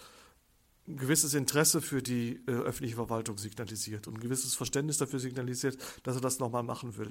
ein 0.89 0.97
gewisses 0.97 1.35
Interesse 1.35 1.81
für 1.81 2.03
die 2.03 2.43
äh, 2.47 2.53
öffentliche 2.53 2.97
Verwaltung 2.97 3.39
signalisiert 3.39 4.07
und 4.07 4.15
ein 4.15 4.21
gewisses 4.21 4.55
Verständnis 4.55 4.99
dafür 4.99 5.19
signalisiert, 5.19 5.79
dass 6.03 6.17
er 6.17 6.21
das 6.21 6.39
nochmal 6.39 6.63
machen 6.63 6.97
will. 6.97 7.11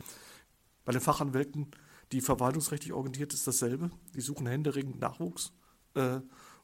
Bei 0.86 0.92
den 0.92 1.02
Fachanwälten, 1.02 1.72
die 2.12 2.22
verwaltungsrechtlich 2.22 2.94
orientiert, 2.94 3.34
ist 3.34 3.48
dasselbe. 3.48 3.92
Die 4.14 4.22
suchen 4.22 4.48
händeringend 4.48 5.00
Nachwuchs. 5.00 5.52
Äh, 5.96 6.20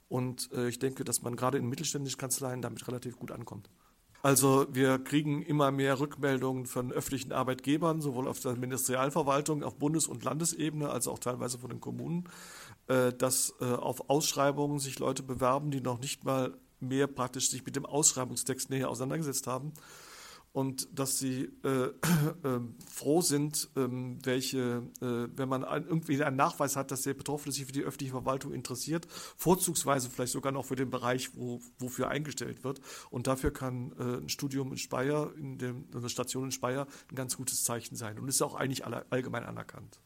und 0.07 0.51
äh, 0.53 0.67
ich 0.67 0.79
denke, 0.79 1.03
dass 1.03 1.21
man 1.21 1.35
gerade 1.35 1.57
in 1.57 1.67
mittelständischen 1.67 2.19
Kanzleien 2.19 2.61
damit 2.61 2.87
relativ 2.87 3.17
gut 3.17 3.31
ankommt. 3.31 3.69
Also 4.23 4.67
wir 4.69 4.99
kriegen 4.99 5.41
immer 5.41 5.71
mehr 5.71 5.99
Rückmeldungen 5.99 6.67
von 6.67 6.91
öffentlichen 6.91 7.31
Arbeitgebern, 7.31 8.01
sowohl 8.01 8.27
auf 8.27 8.39
der 8.39 8.55
Ministerialverwaltung, 8.55 9.63
auf 9.63 9.77
Bundes- 9.77 10.07
und 10.07 10.23
Landesebene, 10.23 10.89
als 10.89 11.07
auch 11.07 11.17
teilweise 11.17 11.57
von 11.57 11.71
den 11.71 11.79
Kommunen, 11.79 12.29
äh, 12.87 13.11
dass 13.13 13.55
äh, 13.61 13.65
auf 13.65 14.09
Ausschreibungen 14.09 14.77
sich 14.77 14.99
Leute 14.99 15.23
bewerben, 15.23 15.71
die 15.71 15.81
noch 15.81 15.99
nicht 15.99 16.23
mal 16.23 16.53
mehr 16.81 17.07
praktisch 17.07 17.49
sich 17.49 17.65
mit 17.65 17.75
dem 17.75 17.85
Ausschreibungstext 17.85 18.69
näher 18.69 18.89
auseinandergesetzt 18.89 19.47
haben. 19.47 19.73
und 20.53 20.87
dass 20.99 21.17
sie 21.17 21.49
äh, 21.63 21.85
äh, 21.85 21.91
froh 22.89 23.21
sind, 23.21 23.69
ähm, 23.75 24.19
welche, 24.23 24.83
äh, 25.01 25.27
wenn 25.37 25.47
man 25.47 25.63
ein, 25.63 25.85
irgendwie 25.85 26.21
einen 26.21 26.35
Nachweis 26.35 26.75
hat, 26.75 26.91
dass 26.91 27.03
der 27.03 27.13
Betroffene 27.13 27.53
sich 27.53 27.65
für 27.65 27.71
die 27.71 27.83
öffentliche 27.83 28.11
Verwaltung 28.11 28.51
interessiert, 28.51 29.07
vorzugsweise 29.37 30.09
vielleicht 30.09 30.33
sogar 30.33 30.51
noch 30.51 30.65
für 30.65 30.75
den 30.75 30.89
Bereich, 30.89 31.35
wo, 31.35 31.61
wofür 31.79 32.09
eingestellt 32.09 32.63
wird. 32.63 32.81
Und 33.09 33.27
dafür 33.27 33.51
kann 33.51 33.93
äh, 33.97 34.17
ein 34.17 34.29
Studium 34.29 34.71
in 34.71 34.77
Speyer, 34.77 35.31
in 35.37 35.57
der 35.57 35.75
Station 36.09 36.45
in 36.45 36.51
Speyer, 36.51 36.87
ein 37.09 37.15
ganz 37.15 37.37
gutes 37.37 37.63
Zeichen 37.63 37.95
sein 37.95 38.19
und 38.19 38.27
ist 38.27 38.41
auch 38.41 38.55
eigentlich 38.55 38.85
alle, 38.85 39.05
allgemein 39.09 39.43
anerkannt. 39.43 39.99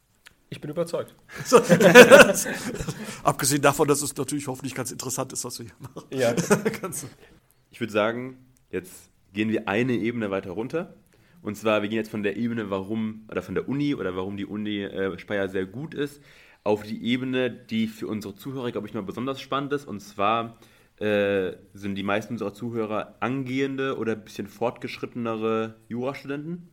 Ich 0.49 0.61
bin 0.61 0.69
überzeugt. 0.69 1.15
Abgesehen 3.23 3.61
davon, 3.61 3.87
dass 3.87 4.01
es 4.01 4.15
natürlich 4.15 4.47
hoffentlich 4.47 4.75
ganz 4.75 4.91
interessant 4.91 5.33
ist, 5.33 5.43
was 5.43 5.59
wir 5.59 5.65
hier 5.65 5.75
machen. 5.79 6.07
Ja. 6.11 6.33
ich 7.71 7.79
würde 7.79 7.93
sagen, 7.93 8.37
jetzt 8.69 9.09
gehen 9.33 9.49
wir 9.49 9.67
eine 9.67 9.93
Ebene 9.93 10.31
weiter 10.31 10.51
runter. 10.51 10.95
Und 11.41 11.55
zwar, 11.55 11.81
wir 11.81 11.89
gehen 11.89 11.97
jetzt 11.97 12.09
von 12.09 12.23
der 12.23 12.37
Ebene, 12.37 12.69
warum, 12.71 13.25
oder 13.29 13.41
von 13.41 13.53
der 13.53 13.69
Uni 13.69 13.93
oder 13.93 14.15
warum 14.15 14.37
die 14.37 14.45
Uni 14.45 14.81
äh, 14.81 15.17
Speyer 15.19 15.47
sehr 15.49 15.65
gut 15.65 15.93
ist, 15.93 16.21
auf 16.63 16.81
die 16.81 17.03
Ebene, 17.03 17.51
die 17.51 17.87
für 17.87 18.07
unsere 18.07 18.35
Zuhörer, 18.35 18.71
glaube 18.71 18.87
ich, 18.87 18.95
mal 18.95 19.03
besonders 19.03 19.39
spannend 19.39 19.71
ist. 19.71 19.85
Und 19.85 19.99
zwar 19.99 20.57
äh, 20.97 21.51
sind 21.73 21.95
die 21.95 22.03
meisten 22.03 22.33
unserer 22.33 22.53
Zuhörer 22.53 23.17
angehende 23.19 23.97
oder 23.97 24.13
ein 24.13 24.23
bisschen 24.23 24.47
fortgeschrittenere 24.47 25.75
Jurastudenten. 25.87 26.69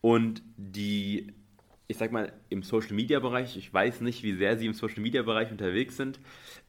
Und 0.00 0.42
die, 0.56 1.32
ich 1.92 1.98
sag 1.98 2.10
mal, 2.10 2.32
im 2.48 2.62
Social 2.62 2.94
Media 2.94 3.20
Bereich, 3.20 3.56
ich 3.56 3.72
weiß 3.72 4.00
nicht, 4.00 4.22
wie 4.22 4.32
sehr 4.32 4.56
sie 4.56 4.64
im 4.64 4.72
Social 4.72 5.02
Media 5.02 5.22
Bereich 5.22 5.50
unterwegs 5.50 5.98
sind, 5.98 6.20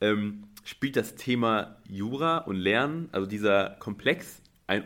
ähm, 0.02 0.44
spielt 0.66 0.98
das 0.98 1.16
Thema 1.16 1.78
Jura 1.90 2.40
und 2.40 2.58
Lernen, 2.58 3.08
also 3.14 3.26
dieser 3.26 3.78
Komplex, 3.80 4.42
ein, 4.68 4.84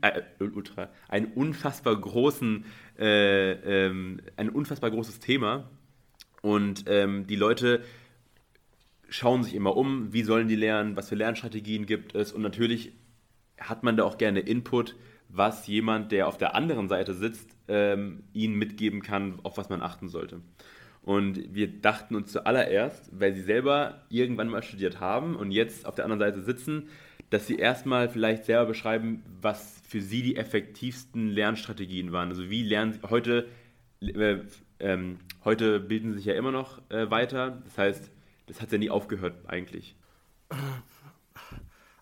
äh, 0.00 0.22
ultra, 0.38 0.88
ein 1.08 1.26
unfassbar 1.26 1.94
großen, 1.94 2.64
äh, 2.98 3.52
ähm, 3.86 4.20
ein 4.36 4.48
unfassbar 4.48 4.90
großes 4.90 5.20
Thema. 5.20 5.70
Und 6.40 6.84
ähm, 6.86 7.26
die 7.26 7.36
Leute 7.36 7.82
schauen 9.10 9.42
sich 9.42 9.54
immer 9.54 9.76
um, 9.76 10.12
wie 10.14 10.22
sollen 10.22 10.48
die 10.48 10.56
lernen, 10.56 10.96
was 10.96 11.10
für 11.10 11.16
Lernstrategien 11.16 11.84
gibt 11.84 12.14
es. 12.14 12.32
Und 12.32 12.40
natürlich 12.40 12.92
hat 13.58 13.82
man 13.82 13.98
da 13.98 14.04
auch 14.04 14.16
gerne 14.16 14.40
Input, 14.40 14.96
was 15.28 15.66
jemand, 15.66 16.12
der 16.12 16.28
auf 16.28 16.38
der 16.38 16.54
anderen 16.54 16.88
Seite 16.88 17.14
sitzt, 17.14 17.50
ähm, 17.68 18.24
ihnen 18.32 18.54
mitgeben 18.54 19.02
kann, 19.02 19.40
auf 19.42 19.58
was 19.58 19.68
man 19.68 19.82
achten 19.82 20.08
sollte. 20.08 20.40
Und 21.02 21.54
wir 21.54 21.68
dachten 21.68 22.16
uns 22.16 22.32
zuallererst, 22.32 23.10
weil 23.12 23.32
sie 23.34 23.42
selber 23.42 24.02
irgendwann 24.08 24.48
mal 24.48 24.62
studiert 24.62 25.00
haben 25.00 25.36
und 25.36 25.52
jetzt 25.52 25.86
auf 25.86 25.94
der 25.94 26.04
anderen 26.04 26.20
Seite 26.20 26.42
sitzen, 26.42 26.88
dass 27.30 27.46
Sie 27.46 27.56
erstmal 27.56 28.08
vielleicht 28.08 28.44
selber 28.44 28.66
beschreiben, 28.66 29.22
was 29.40 29.82
für 29.88 30.00
Sie 30.00 30.22
die 30.22 30.36
effektivsten 30.36 31.28
Lernstrategien 31.28 32.12
waren. 32.12 32.28
Also 32.28 32.50
wie 32.50 32.62
lernen 32.62 32.92
Sie 32.92 33.00
heute, 33.08 33.48
äh, 34.00 34.38
ähm, 34.78 35.18
heute 35.44 35.80
bilden 35.80 36.12
Sie 36.12 36.18
sich 36.18 36.26
ja 36.26 36.34
immer 36.34 36.52
noch 36.52 36.80
äh, 36.90 37.10
weiter. 37.10 37.62
Das 37.64 37.78
heißt, 37.78 38.10
das 38.46 38.60
hat 38.60 38.70
ja 38.70 38.78
nie 38.78 38.90
aufgehört 38.90 39.48
eigentlich. 39.48 39.96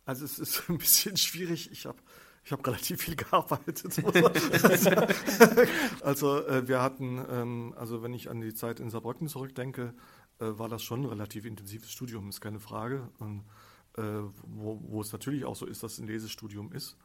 Also 0.05 0.25
es 0.25 0.39
ist 0.39 0.65
ein 0.69 0.79
bisschen 0.79 1.17
schwierig. 1.17 1.71
Ich 1.73 1.87
habe 1.87 1.99
ich 2.45 2.53
habe 2.53 2.67
relativ 2.67 3.01
viel 3.01 3.17
gearbeitet. 3.17 3.99
also 6.03 6.47
äh, 6.47 6.69
wir 6.69 6.83
hatten, 6.83 7.25
ähm, 7.31 7.75
also 7.77 8.03
wenn 8.03 8.13
ich 8.13 8.29
an 8.31 8.41
die 8.41 8.55
Zeit 8.55 8.81
in 8.81 8.91
Saarbrücken 8.91 9.29
zurückdenke, 9.29 9.95
äh, 10.39 10.47
war 10.59 10.69
das 10.69 10.83
schon 10.83 11.03
ein 11.03 11.07
relativ 11.07 11.47
intensives 11.47 11.91
Studium, 11.91 12.29
ist 12.29 12.43
keine 12.43 12.61
Frage. 12.61 13.09
Und 13.19 13.45
äh, 13.97 14.03
wo, 14.43 14.79
wo, 14.89 15.01
es 15.01 15.13
natürlich 15.13 15.45
auch 15.45 15.57
so 15.57 15.65
ist, 15.67 15.83
dass 15.83 15.95
es 15.95 15.99
ein 16.01 16.07
Lesestudium 16.07 16.73
ist. 16.73 16.97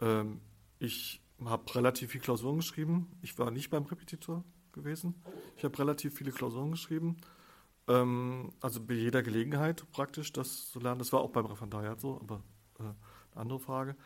Ähm, 0.00 0.40
ich 0.78 1.20
habe 1.44 1.74
relativ 1.74 2.12
viele 2.12 2.22
Klausuren 2.22 2.56
geschrieben. 2.56 3.10
Ich 3.20 3.36
war 3.38 3.50
nicht 3.50 3.70
beim 3.70 3.84
Repetitor 3.84 4.44
gewesen. 4.72 5.14
Ich 5.56 5.64
habe 5.64 5.76
relativ 5.78 6.14
viele 6.14 6.30
Klausuren 6.30 6.70
geschrieben. 6.70 7.16
Ähm, 7.88 8.52
also 8.60 8.80
bei 8.80 8.94
jeder 8.94 9.24
Gelegenheit 9.24 9.90
praktisch 9.90 10.32
das 10.32 10.70
zu 10.70 10.78
lernen. 10.78 11.00
Das 11.00 11.12
war 11.12 11.20
auch 11.20 11.30
beim 11.30 11.46
Referendariat 11.46 12.00
so, 12.00 12.20
aber 12.20 12.44
eine 12.78 12.94
andere 13.34 13.58
Frage. 13.58 13.96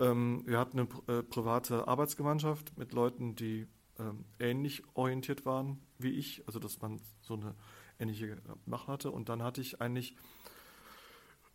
Ähm, 0.00 0.42
wir 0.46 0.58
hatten 0.58 0.80
eine 0.80 0.88
äh, 1.18 1.22
private 1.22 1.86
Arbeitsgemeinschaft 1.86 2.76
mit 2.76 2.92
Leuten, 2.92 3.36
die 3.36 3.68
ähm, 3.98 4.24
ähnlich 4.38 4.82
orientiert 4.94 5.44
waren 5.44 5.80
wie 5.98 6.10
ich, 6.10 6.42
also 6.46 6.58
dass 6.58 6.80
man 6.80 7.00
so 7.20 7.34
eine 7.34 7.54
ähnliche 7.98 8.38
Macht 8.64 8.88
hatte. 8.88 9.10
Und 9.10 9.28
dann 9.28 9.42
hatte 9.42 9.60
ich 9.60 9.80
eigentlich 9.80 10.16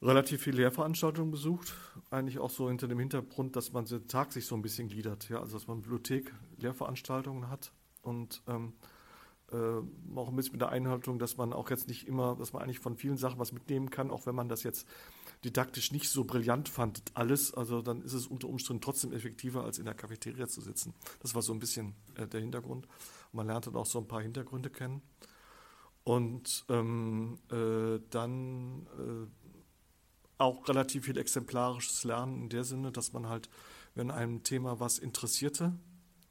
relativ 0.02 0.44
viele 0.44 0.58
Lehrveranstaltungen 0.58 1.32
besucht, 1.32 1.74
eigentlich 2.12 2.40
auch 2.40 2.52
so 2.52 2.68
hinter 2.68 2.88
dem 2.88 3.00
Hintergrund, 3.00 3.56
dass 3.56 3.72
man 3.72 3.86
den 3.86 4.08
Tag 4.08 4.32
sich 4.32 4.46
so 4.46 4.56
ein 4.56 4.62
bisschen 4.62 4.88
gliedert, 4.88 5.30
ja, 5.30 5.40
also 5.40 5.58
dass 5.58 5.68
man 5.68 5.82
Bibliothek, 5.82 6.34
Lehrveranstaltungen 6.58 7.50
hat 7.50 7.72
und 8.04 8.44
ähm, 8.48 8.74
äh, 9.52 10.16
auch 10.16 10.30
ein 10.30 10.36
bisschen 10.36 10.54
mit 10.54 10.62
der 10.62 10.70
Einhaltung, 10.70 11.20
dass 11.20 11.38
man 11.38 11.54
auch 11.54 11.70
jetzt 11.70 11.88
nicht 11.88 12.08
immer, 12.08 12.36
dass 12.36 12.54
man 12.54 12.64
eigentlich 12.64 12.80
von 12.80 12.98
vielen 12.98 13.18
Sachen 13.18 13.40
was 13.40 13.52
mitnehmen 13.52 13.90
kann, 13.90 14.12
auch 14.12 14.26
wenn 14.26 14.36
man 14.36 14.50
das 14.50 14.64
jetzt 14.64 14.88
didaktisch 15.44 15.92
nicht 15.92 16.10
so 16.10 16.24
brillant 16.24 16.70
fand, 16.70 17.04
alles, 17.14 17.54
also 17.54 17.82
dann 17.82 18.02
ist 18.02 18.14
es 18.14 18.26
unter 18.26 18.48
Umständen 18.48 18.82
trotzdem 18.82 19.14
effektiver, 19.14 19.64
als 19.64 19.78
in 19.78 19.86
der 19.86 19.94
Cafeteria 19.94 20.48
zu 20.48 20.62
sitzen. 20.62 20.94
Das 21.20 21.36
war 21.36 21.42
so 21.42 21.54
ein 21.54 21.60
bisschen 21.60 21.94
äh, 22.16 22.28
der 22.28 22.42
Hintergrund. 22.42 22.88
man 23.32 23.48
lernt 23.48 23.68
dann 23.68 23.76
auch 23.76 23.86
so 23.86 24.00
ein 24.00 24.08
paar 24.08 24.22
Hintergründe 24.22 24.70
kennen. 24.70 25.02
Und 26.04 26.66
ähm, 26.70 27.40
äh, 27.52 28.00
dann 28.12 28.88
äh, 28.98 29.28
auch 30.38 30.68
relativ 30.68 31.06
viel 31.06 31.18
exemplarisches 31.18 32.04
Lernen 32.04 32.44
in 32.44 32.50
der 32.50 32.64
Sinne, 32.64 32.92
dass 32.92 33.14
man 33.14 33.28
halt, 33.28 33.50
wenn 33.96 34.12
einem 34.12 34.44
Thema 34.44 34.80
was 34.80 35.00
interessierte, 35.00 35.74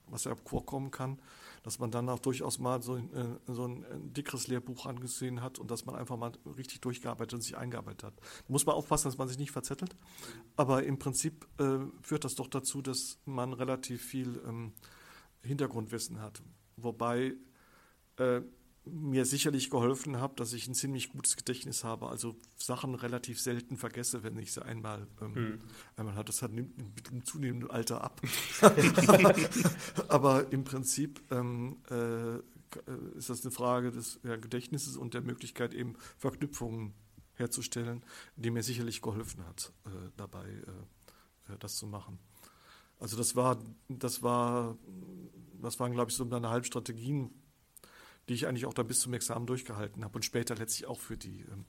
was 0.06 0.24
ja 0.24 0.34
vorkommen 0.34 0.90
kann, 0.90 1.18
dass 1.62 1.78
man 1.78 1.90
dann 1.90 2.08
auch 2.08 2.18
durchaus 2.18 2.58
mal 2.58 2.82
so, 2.82 2.96
äh, 2.96 3.02
so 3.46 3.64
ein, 3.64 3.84
ein, 3.84 4.12
dickeres 4.12 4.48
Lehrbuch 4.48 4.86
angesehen 4.86 5.42
hat 5.42 5.58
und 5.58 5.70
dass 5.70 5.86
man 5.86 5.94
einfach 5.94 6.16
mal 6.16 6.32
richtig 6.56 6.80
durchgearbeitet 6.80 7.34
und 7.34 7.40
sich 7.40 7.56
eingearbeitet 7.56 8.04
hat. 8.04 8.14
Muss 8.48 8.66
man 8.66 8.74
aufpassen, 8.74 9.08
dass 9.08 9.18
man 9.18 9.28
sich 9.28 9.38
nicht 9.38 9.50
verzettelt, 9.50 9.96
aber 10.56 10.84
im 10.84 10.98
Prinzip 10.98 11.46
äh, 11.58 11.78
führt 12.02 12.24
das 12.24 12.34
doch 12.34 12.48
dazu, 12.48 12.82
dass 12.82 13.18
man 13.24 13.52
relativ 13.52 14.02
viel 14.02 14.42
ähm, 14.46 14.72
Hintergrundwissen 15.42 16.20
hat. 16.20 16.42
Wobei 16.76 17.34
äh, 18.18 18.42
mir 18.86 19.24
sicherlich 19.24 19.70
geholfen 19.70 20.20
hat, 20.20 20.40
dass 20.40 20.52
ich 20.52 20.68
ein 20.68 20.74
ziemlich 20.74 21.10
gutes 21.10 21.36
Gedächtnis 21.36 21.84
habe. 21.84 22.08
Also 22.08 22.36
Sachen 22.56 22.94
relativ 22.94 23.40
selten 23.40 23.76
vergesse, 23.76 24.22
wenn 24.22 24.38
ich 24.38 24.52
sie 24.52 24.64
einmal, 24.64 25.06
ähm, 25.20 25.32
mhm. 25.32 25.60
einmal 25.96 26.14
hatte. 26.14 26.26
Das 26.26 26.42
hat, 26.42 26.52
nimmt 26.52 26.76
mit 26.76 27.10
dem 27.10 27.24
zunehmenden 27.24 27.70
Alter 27.70 28.02
ab. 28.02 28.20
Aber 30.08 30.52
im 30.52 30.64
Prinzip 30.64 31.22
ähm, 31.30 31.78
äh, 31.90 32.38
ist 33.16 33.30
das 33.30 33.42
eine 33.42 33.52
Frage 33.52 33.90
des 33.90 34.20
ja, 34.22 34.36
Gedächtnisses 34.36 34.96
und 34.96 35.14
der 35.14 35.22
Möglichkeit, 35.22 35.74
eben 35.74 35.94
Verknüpfungen 36.18 36.94
herzustellen, 37.34 38.04
die 38.36 38.50
mir 38.50 38.62
sicherlich 38.62 39.00
geholfen 39.00 39.44
hat, 39.46 39.72
äh, 39.86 39.90
dabei 40.16 40.46
äh, 40.46 41.52
äh 41.52 41.58
das 41.58 41.76
zu 41.76 41.86
machen. 41.86 42.18
Also 42.98 43.16
das 43.16 43.36
war, 43.36 43.58
das 43.88 44.22
war, 44.22 44.78
das 45.60 45.80
waren, 45.80 45.92
glaube 45.92 46.10
ich, 46.10 46.16
so 46.16 46.24
meine 46.24 46.50
Halbstrategien, 46.50 47.30
die 48.28 48.34
ich 48.34 48.46
eigentlich 48.46 48.66
auch 48.66 48.74
dann 48.74 48.86
bis 48.86 49.00
zum 49.00 49.14
Examen 49.14 49.46
durchgehalten 49.46 50.04
habe 50.04 50.16
und 50.16 50.24
später 50.24 50.54
letztlich 50.54 50.86
auch 50.86 51.00
für 51.00 51.16
die 51.16 51.42
ähm, 51.42 51.64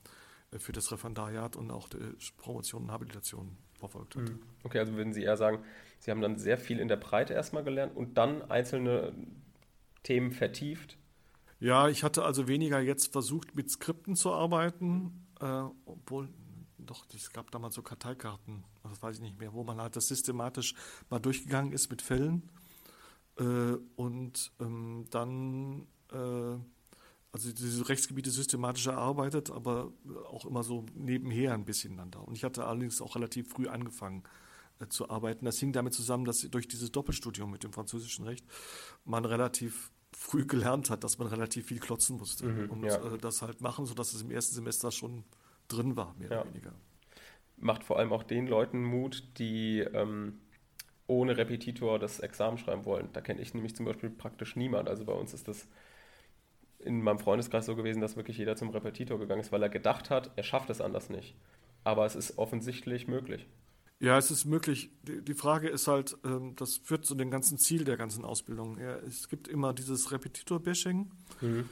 äh, 0.51 0.59
für 0.59 0.71
das 0.71 0.91
Referendariat 0.91 1.55
und 1.55 1.71
auch 1.71 1.87
die 1.89 1.97
Promotion 2.37 2.83
und 2.83 2.91
Habilitation 2.91 3.57
verfolgt 3.79 4.15
hatte. 4.15 4.33
Mhm. 4.33 4.39
Okay, 4.63 4.79
also 4.79 4.93
würden 4.93 5.13
Sie 5.13 5.23
eher 5.23 5.37
sagen, 5.37 5.63
Sie 5.99 6.11
haben 6.11 6.21
dann 6.21 6.37
sehr 6.37 6.57
viel 6.57 6.79
in 6.79 6.87
der 6.87 6.97
Breite 6.97 7.33
erstmal 7.33 7.63
gelernt 7.63 7.95
und 7.95 8.17
dann 8.17 8.49
einzelne 8.49 9.13
Themen 10.03 10.31
vertieft? 10.31 10.97
Ja, 11.59 11.87
ich 11.89 12.03
hatte 12.03 12.23
also 12.23 12.47
weniger 12.47 12.79
jetzt 12.79 13.11
versucht, 13.11 13.55
mit 13.55 13.71
Skripten 13.71 14.15
zu 14.15 14.31
arbeiten, 14.33 15.27
äh, 15.39 15.63
obwohl 15.85 16.29
doch, 16.77 17.05
es 17.15 17.31
gab 17.31 17.49
damals 17.51 17.75
so 17.75 17.81
Karteikarten, 17.81 18.63
das 18.83 19.01
weiß 19.01 19.15
ich 19.15 19.21
nicht 19.21 19.39
mehr, 19.39 19.53
wo 19.53 19.63
man 19.63 19.81
halt 19.81 19.95
das 19.95 20.07
systematisch 20.07 20.75
mal 21.09 21.19
durchgegangen 21.19 21.71
ist 21.71 21.89
mit 21.89 22.01
Fällen. 22.01 22.49
Äh, 23.39 23.77
und 23.95 24.51
ähm, 24.59 25.05
dann 25.09 25.81
äh, 25.81 25.85
also 26.11 27.51
diese 27.51 27.89
Rechtsgebiete 27.89 28.29
systematisch 28.29 28.87
erarbeitet, 28.87 29.51
aber 29.51 29.91
auch 30.29 30.45
immer 30.45 30.63
so 30.63 30.85
nebenher 30.93 31.53
ein 31.53 31.65
bisschen 31.65 31.93
einander. 31.93 32.25
Und 32.25 32.35
ich 32.37 32.45
hatte 32.45 32.65
allerdings 32.65 33.01
auch 33.01 33.15
relativ 33.17 33.49
früh 33.49 33.67
angefangen 33.67 34.23
äh, 34.79 34.87
zu 34.87 35.09
arbeiten. 35.09 35.43
Das 35.43 35.59
hing 35.59 35.73
damit 35.73 35.93
zusammen, 35.93 36.23
dass 36.23 36.41
durch 36.49 36.67
dieses 36.67 36.93
Doppelstudium 36.93 37.51
mit 37.51 37.63
dem 37.65 37.73
französischen 37.73 38.25
Recht 38.25 38.45
man 39.03 39.25
relativ 39.25 39.91
früh 40.13 40.45
gelernt 40.45 40.89
hat, 40.89 41.03
dass 41.03 41.17
man 41.17 41.27
relativ 41.27 41.67
viel 41.67 41.79
klotzen 41.79 42.17
musste 42.17 42.45
mhm, 42.45 42.69
und 42.69 42.83
ja. 42.85 42.95
äh, 42.95 43.17
das 43.17 43.41
halt 43.41 43.59
machen, 43.59 43.85
sodass 43.85 44.13
es 44.13 44.21
im 44.21 44.31
ersten 44.31 44.55
Semester 44.55 44.91
schon 44.91 45.25
drin 45.67 45.97
war, 45.97 46.15
mehr 46.17 46.29
ja. 46.29 46.41
oder 46.41 46.49
weniger. 46.49 46.73
Macht 47.57 47.83
vor 47.83 47.99
allem 47.99 48.13
auch 48.13 48.23
den 48.23 48.47
Leuten 48.47 48.81
Mut, 48.81 49.23
die 49.39 49.79
ähm, 49.79 50.39
ohne 51.07 51.35
Repetitor 51.37 51.99
das 51.99 52.19
Examen 52.19 52.57
schreiben 52.57 52.85
wollen. 52.85 53.09
Da 53.13 53.21
kenne 53.21 53.41
ich 53.41 53.53
nämlich 53.53 53.75
zum 53.75 53.85
Beispiel 53.85 54.09
praktisch 54.09 54.55
niemand. 54.55 54.87
Also 54.87 55.03
bei 55.05 55.13
uns 55.13 55.33
ist 55.33 55.47
das 55.47 55.67
in 56.79 57.01
meinem 57.01 57.19
Freundeskreis 57.19 57.65
so 57.65 57.75
gewesen, 57.75 58.01
dass 58.01 58.15
wirklich 58.15 58.37
jeder 58.37 58.55
zum 58.55 58.69
Repetitor 58.69 59.19
gegangen 59.19 59.41
ist, 59.41 59.51
weil 59.51 59.63
er 59.63 59.69
gedacht 59.69 60.09
hat, 60.09 60.31
er 60.35 60.43
schafft 60.43 60.69
es 60.69 60.81
anders 60.81 61.09
nicht. 61.09 61.35
Aber 61.83 62.05
es 62.05 62.15
ist 62.15 62.37
offensichtlich 62.37 63.07
möglich. 63.07 63.47
Ja, 63.99 64.17
es 64.17 64.29
ist 64.29 64.45
möglich. 64.45 64.91
Die, 65.03 65.33
Frage 65.33 65.69
ist 65.69 65.87
halt, 65.87 66.17
ähm, 66.25 66.55
das 66.57 66.77
führt 66.77 67.05
zu 67.05 67.15
dem 67.15 67.31
ganzen 67.31 67.57
Ziel 67.57 67.85
der 67.85 67.95
ganzen 67.95 68.25
Ausbildung. 68.25 68.77
Es 68.77 69.29
gibt 69.29 69.47
immer 69.47 69.73
dieses 69.73 70.11
Repetitor-Bashing. 70.11 71.11
Mhm. 71.41 71.69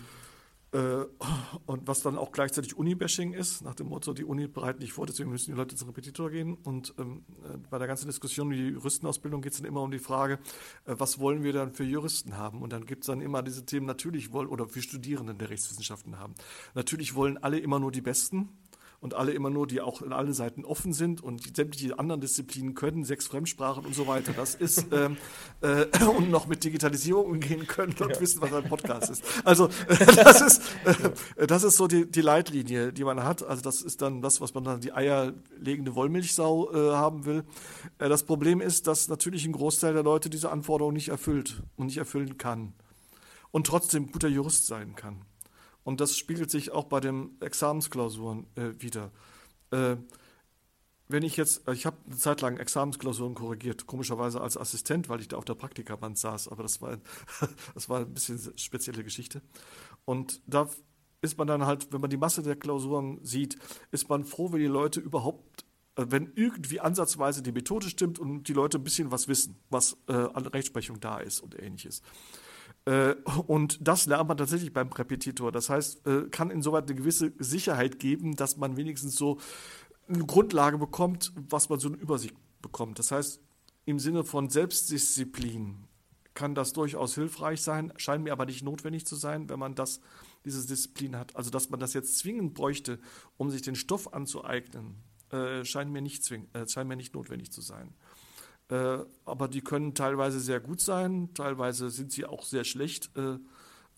Äh, 0.74 1.06
und 1.68 1.88
was 1.88 2.02
dann 2.02 2.18
auch 2.18 2.32
gleichzeitig 2.32 2.76
Uni-Bashing 2.76 3.34
ist, 3.34 3.62
nach 3.62 3.76
dem 3.76 3.88
Motto, 3.88 4.14
die 4.14 4.26
Uni 4.26 4.48
bereitet 4.48 4.82
nicht 4.82 4.94
vor, 4.94 5.06
deswegen 5.06 5.30
müssen 5.30 5.52
die 5.52 5.58
Leute 5.58 5.76
zum 5.76 5.90
Repetitor 5.90 6.32
gehen. 6.32 6.56
Und 6.56 6.96
ähm, 6.98 7.24
äh, 7.44 7.58
bei 7.70 7.78
der 7.78 7.88
ganzen 7.88 8.08
Diskussion 8.08 8.48
um 8.48 8.54
die 8.54 8.70
Juristenausbildung 8.70 9.42
geht 9.42 9.54
es 9.54 9.60
dann 9.60 9.68
immer 9.68 9.82
um 9.82 9.92
die 9.92 10.00
Frage, 10.00 10.40
äh, 10.86 10.96
was 10.98 11.20
wollen 11.20 11.44
wir 11.44 11.54
dann 11.54 11.74
für 11.74 11.84
Juristen 11.84 12.38
haben? 12.38 12.62
Und 12.62 12.74
dann 12.74 12.86
gibt 12.86 13.04
es 13.04 13.08
dann 13.08 13.22
immer 13.22 13.44
diese 13.44 13.66
Themen, 13.66 13.86
natürlich 13.86 14.34
wollen, 14.34 14.48
oder 14.48 14.68
für 14.68 14.82
Studierenden 14.82 15.38
der 15.38 15.52
Rechtswissenschaften 15.52 16.18
haben. 16.18 16.34
Natürlich 16.74 17.14
wollen 17.14 17.38
alle 17.38 17.60
immer 17.60 17.80
nur 17.80 17.92
die 17.92 18.02
Besten 18.02 18.50
und 19.04 19.14
alle 19.16 19.34
immer 19.34 19.50
nur, 19.50 19.68
die 19.68 19.82
auch 19.82 20.02
in 20.02 20.14
alle 20.14 20.34
Seiten 20.34 20.64
offen 20.64 20.94
sind 20.94 21.22
und 21.22 21.56
sämtliche 21.58 22.00
anderen 22.00 22.22
Disziplinen 22.22 22.74
können, 22.74 23.04
sechs 23.04 23.28
Fremdsprachen 23.28 23.86
und 23.86 23.94
so 23.94 24.08
weiter. 24.08 24.32
Das 24.32 24.56
ist 24.56 24.86
ähm, 24.94 25.18
äh, 25.60 25.86
und 26.06 26.32
noch 26.32 26.48
mit 26.48 26.64
Digitalisierung 26.64 27.26
umgehen 27.26 27.68
können 27.68 27.94
und 28.00 28.12
ja. 28.12 28.20
wissen, 28.22 28.42
was 28.42 28.54
ein 28.54 28.64
Podcast 28.64 29.12
ist. 29.12 29.24
Also 29.44 29.68
äh, 29.90 30.06
das 30.06 30.40
ist 30.40 30.62
äh, 31.36 31.48
das 31.48 31.64
ist 31.64 31.76
so 31.76 31.88
die, 31.88 32.10
die 32.10 32.22
Leitlinie, 32.22 32.94
die 32.94 33.04
man 33.04 33.26
hat. 33.26 33.44
Also 33.44 33.62
das 33.62 33.82
ist 33.82 34.02
dann 34.02 34.22
das, 34.22 34.40
was 34.40 34.54
man 34.54 34.64
dann 34.64 34.80
die 34.80 34.94
eierlegende 34.94 35.96
Wollmilchsau 35.96 36.72
äh, 36.72 36.94
haben 36.94 37.26
will. 37.26 37.44
Äh, 38.00 38.08
das 38.08 38.24
Problem 38.24 38.62
ist, 38.62 38.88
dass 38.88 39.10
natürlich 39.10 39.44
ein 39.46 39.52
Großteil 39.52 39.94
der 39.94 40.04
Leute 40.04 40.30
diese 40.30 40.50
Anforderungen 40.50 40.96
nicht 40.96 41.10
erfüllt 41.10 41.62
und 41.76 41.88
nicht 41.88 41.98
erfüllen 41.98 42.38
kann 42.38 42.72
und 43.52 43.68
trotzdem 43.68 44.14
guter 44.14 44.30
Jurist 44.30 44.66
sein 44.66 44.96
kann. 44.96 45.26
Und 45.84 46.02
das 46.02 46.18
spiegelt 46.18 46.50
sich 46.50 46.72
auch 46.72 46.86
bei 46.86 47.00
den 47.00 47.40
Examensklausuren 47.42 48.48
äh, 48.56 48.72
wieder. 48.80 49.12
Äh, 49.72 49.98
wenn 51.10 51.24
ich 51.24 51.38
jetzt, 51.38 51.68
ich 51.70 51.86
habe 51.86 51.98
eine 52.06 52.18
Zeit 52.18 52.42
lang 52.42 52.58
Examensklausuren 52.58 53.36
korrigiert, 53.36 53.86
komischerweise 53.86 54.42
als 54.42 54.58
Assistent, 54.58 55.10
weil 55.10 55.20
ich 55.20 55.28
da 55.28 55.38
auf 55.38 55.46
der 55.46 55.56
Praktikaband 55.56 56.18
saß, 56.18 56.48
aber 56.48 56.64
das 56.64 56.82
war, 56.82 56.98
das 57.74 57.90
war 57.90 58.00
ein 58.00 58.14
bisschen 58.14 58.58
spezielle 58.58 59.04
Geschichte. 59.04 59.42
Und 60.06 60.42
da 60.48 60.70
ist 61.22 61.38
man 61.38 61.48
dann 61.48 61.66
halt, 61.66 61.92
wenn 61.92 62.02
man 62.02 62.10
die 62.10 62.18
Masse 62.18 62.42
der 62.42 62.56
Klausuren 62.56 63.20
sieht, 63.24 63.58
ist 63.92 64.10
man 64.10 64.24
froh, 64.24 64.52
wenn 64.52 64.60
die 64.60 64.66
Leute 64.66 65.00
überhaupt, 65.00 65.66
äh, 65.96 66.06
wenn 66.10 66.32
irgendwie 66.36 66.80
ansatzweise 66.80 67.42
die 67.44 67.52
Methode 67.52 67.90
stimmt 67.90 68.18
und 68.18 68.48
die 68.48 68.54
Leute 68.54 68.78
ein 68.78 68.84
bisschen 68.84 69.12
was 69.12 69.28
wissen, 69.28 69.58
was 69.70 69.98
äh, 70.08 70.14
an 70.14 70.48
Rechtsprechung 70.48 71.00
da 71.00 71.20
ist 71.20 71.42
und 71.42 71.62
ähnliches. 71.62 72.02
Äh, 72.86 73.16
und 73.48 73.88
das 73.88 74.06
lernt 74.06 74.28
man 74.28 74.38
tatsächlich 74.38 74.74
beim 74.74 74.92
Repetitor. 74.92 75.52
Das 75.52 75.70
heißt, 75.70 76.06
äh, 76.06 76.30
kann 76.30 76.50
insoweit 76.50 76.86
eine 76.86 76.96
gewisse 76.96 77.34
Sicherheit 77.40 78.00
geben, 78.00 78.36
dass 78.36 78.58
man 78.58 78.78
wenigstens 78.78 79.16
so 79.16 79.40
eine 80.08 80.26
Grundlage 80.26 80.78
bekommt, 80.78 81.32
was 81.36 81.70
man 81.70 81.80
so 81.80 81.88
eine 81.88 81.98
Übersicht 81.98 82.36
bekommt. 82.62 83.00
Das 83.00 83.12
heißt, 83.12 83.42
im 83.86 84.00
Sinne 84.00 84.24
von 84.24 84.50
Selbstdisziplin 84.50 85.88
kann 86.34 86.56
das 86.56 86.74
durchaus 86.74 87.16
hilfreich 87.16 87.62
sein, 87.62 87.94
scheint 87.98 88.24
mir 88.24 88.32
aber 88.32 88.46
nicht 88.46 88.64
notwendig 88.64 89.06
zu 89.06 89.16
sein, 89.16 89.50
wenn 89.50 89.60
man 89.60 89.76
das, 89.76 90.02
diese 90.46 90.66
Disziplin 90.66 91.16
hat. 91.16 91.36
Also, 91.36 91.52
dass 91.52 91.70
man 91.70 91.80
das 91.80 91.94
jetzt 91.94 92.18
zwingend 92.18 92.54
bräuchte, 92.54 93.00
um 93.38 93.50
sich 93.50 93.62
den 93.62 93.76
Stoff 93.76 94.14
anzueignen, 94.14 94.96
äh, 95.30 95.64
scheint, 95.64 95.92
mir 95.92 96.02
nicht 96.02 96.24
zwing, 96.24 96.48
scheint 96.68 96.90
mir 96.90 96.96
nicht 96.96 97.14
notwendig 97.14 97.52
zu 97.52 97.62
sein. 97.62 97.94
Äh, 98.74 99.06
aber 99.26 99.48
die 99.48 99.62
können 99.62 99.94
teilweise 99.94 100.40
sehr 100.40 100.60
gut 100.60 100.82
sein, 100.82 101.30
teilweise 101.36 101.92
sind 101.92 102.12
sie 102.12 102.26
auch 102.26 102.42
sehr 102.42 102.64
schlecht, 102.64 103.16
äh, 103.16 103.36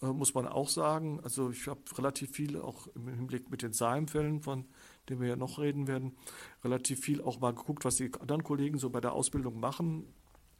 äh 0.02 0.12
muss 0.12 0.34
man 0.34 0.48
auch 0.48 0.68
sagen. 0.68 1.22
Also 1.24 1.50
ich 1.50 1.68
habe 1.68 1.80
relativ 1.98 2.32
viel, 2.32 2.60
auch 2.60 2.88
im 2.94 3.08
Hinblick 3.08 3.50
mit 3.50 3.62
den 3.62 3.72
Salmfällen, 3.72 4.42
von 4.42 4.66
denen 5.08 5.22
wir 5.22 5.30
ja 5.30 5.38
noch 5.38 5.60
reden 5.60 5.88
werden, 5.88 6.18
relativ 6.62 7.00
viel 7.00 7.22
auch 7.22 7.40
mal 7.40 7.54
geguckt, 7.54 7.86
was 7.86 7.96
die 7.96 8.12
anderen 8.20 8.44
Kollegen 8.44 8.78
so 8.78 8.90
bei 8.90 9.00
der 9.00 9.14
Ausbildung 9.14 9.62
machen. 9.62 10.14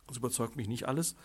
Das 0.08 0.16
überzeugt 0.16 0.56
mich 0.56 0.70
nicht 0.70 0.88
alles. 0.88 1.18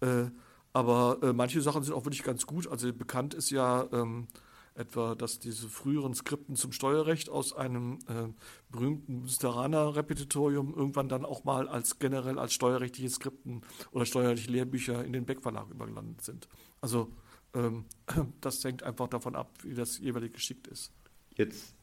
Äh, 0.00 0.26
aber 0.74 1.18
äh, 1.22 1.32
manche 1.32 1.62
Sachen 1.62 1.84
sind 1.84 1.94
auch 1.94 2.04
wirklich 2.04 2.22
ganz 2.22 2.44
gut. 2.44 2.66
Also 2.66 2.92
bekannt 2.92 3.32
ist 3.32 3.48
ja 3.48 3.88
ähm, 3.92 4.26
etwa, 4.76 5.14
dass 5.14 5.38
diese 5.38 5.68
früheren 5.68 6.14
Skripten 6.14 6.56
zum 6.56 6.72
Steuerrecht 6.72 7.28
aus 7.28 7.52
einem 7.52 7.98
äh, 8.08 8.28
berühmten 8.70 9.20
Münsteraner 9.20 9.96
Repetitorium 9.96 10.74
irgendwann 10.74 11.08
dann 11.08 11.24
auch 11.24 11.44
mal 11.44 11.68
als 11.68 11.98
generell 11.98 12.38
als 12.38 12.54
steuerrechtliche 12.54 13.10
Skripten 13.10 13.62
oder 13.92 14.06
steuerliche 14.06 14.50
Lehrbücher 14.50 15.04
in 15.04 15.12
den 15.12 15.24
Beck 15.24 15.42
Verlag 15.42 15.70
übergelandet 15.70 16.22
sind. 16.22 16.48
Also 16.80 17.12
ähm, 17.54 17.84
das 18.40 18.62
hängt 18.64 18.82
einfach 18.82 19.08
davon 19.08 19.34
ab, 19.34 19.50
wie 19.62 19.74
das 19.74 19.98
jeweilig 19.98 20.32
geschickt 20.32 20.66
ist. 20.66 20.92
Jetzt 21.34 21.74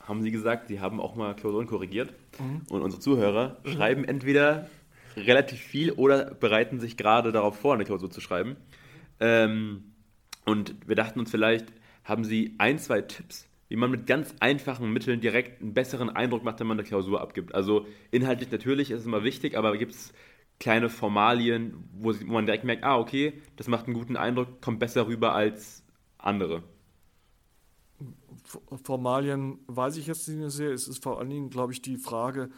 haben 0.00 0.22
Sie 0.22 0.30
gesagt, 0.30 0.68
Sie 0.68 0.80
haben 0.80 1.00
auch 1.00 1.14
mal 1.14 1.34
Klausuren 1.34 1.66
korrigiert 1.66 2.12
mhm. 2.38 2.62
und 2.68 2.82
unsere 2.82 3.00
Zuhörer 3.00 3.58
mhm. 3.64 3.70
schreiben 3.70 4.04
entweder 4.04 4.68
relativ 5.16 5.60
viel 5.60 5.92
oder 5.92 6.34
bereiten 6.34 6.80
sich 6.80 6.96
gerade 6.96 7.32
darauf 7.32 7.58
vor, 7.58 7.74
eine 7.74 7.84
Klausur 7.84 8.10
zu 8.10 8.20
schreiben. 8.20 8.56
Ähm, 9.20 9.94
und 10.44 10.74
wir 10.86 10.96
dachten 10.96 11.20
uns 11.20 11.30
vielleicht, 11.30 11.72
haben 12.04 12.24
Sie 12.24 12.54
ein, 12.58 12.78
zwei 12.78 13.00
Tipps, 13.02 13.48
wie 13.68 13.76
man 13.76 13.90
mit 13.90 14.06
ganz 14.06 14.34
einfachen 14.40 14.92
Mitteln 14.92 15.20
direkt 15.20 15.60
einen 15.60 15.74
besseren 15.74 16.10
Eindruck 16.10 16.44
macht, 16.44 16.60
wenn 16.60 16.66
man 16.66 16.78
eine 16.78 16.86
Klausur 16.86 17.20
abgibt. 17.20 17.54
Also 17.54 17.86
inhaltlich 18.10 18.50
natürlich 18.50 18.90
ist 18.90 19.00
es 19.00 19.06
immer 19.06 19.24
wichtig, 19.24 19.56
aber 19.56 19.76
gibt 19.76 19.92
es 19.92 20.12
kleine 20.60 20.88
Formalien, 20.88 21.88
wo, 21.92 22.12
man 22.26 22.46
direkt 22.46 22.64
merkt, 22.64 22.84
ah, 22.84 22.98
okay, 22.98 23.40
das 23.56 23.66
macht 23.66 23.86
einen 23.86 23.94
guten 23.94 24.16
Eindruck, 24.16 24.60
kommt 24.60 24.78
besser 24.78 25.06
rüber 25.06 25.34
als 25.34 25.82
andere. 26.18 26.62
Formalien 28.82 29.58
weiß 29.66 29.96
ich 29.96 30.06
jetzt 30.06 30.28
nicht 30.28 30.38
mehr 30.38 30.50
sehr. 30.50 30.70
Es 30.70 30.88
ist 30.88 31.02
vor 31.02 31.18
allen 31.18 31.30
Dingen, 31.30 31.50
glaube 31.50 31.72
ich, 31.72 31.82
die 31.82 31.96
Frage, 31.96 32.50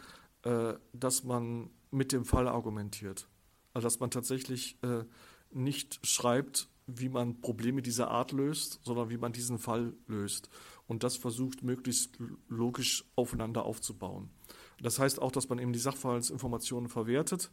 äh, 0.43 0.73
dass 0.93 1.23
man 1.23 1.69
mit 1.91 2.11
dem 2.11 2.25
Fall 2.25 2.47
argumentiert. 2.47 3.27
Also 3.73 3.85
dass 3.85 3.99
man 3.99 4.11
tatsächlich 4.11 4.77
äh, 4.83 5.03
nicht 5.51 6.05
schreibt, 6.05 6.67
wie 6.87 7.09
man 7.09 7.41
Probleme 7.41 7.81
dieser 7.81 8.09
Art 8.09 8.31
löst, 8.31 8.79
sondern 8.83 9.09
wie 9.09 9.17
man 9.17 9.33
diesen 9.33 9.59
Fall 9.59 9.93
löst. 10.07 10.49
Und 10.87 11.03
das 11.03 11.17
versucht 11.17 11.63
möglichst 11.63 12.17
logisch 12.47 13.05
aufeinander 13.15 13.65
aufzubauen. 13.65 14.29
Das 14.81 14.99
heißt 14.99 15.21
auch, 15.21 15.31
dass 15.31 15.49
man 15.49 15.59
eben 15.59 15.73
die 15.73 15.79
Sachverhaltsinformationen 15.79 16.89
verwertet 16.89 17.51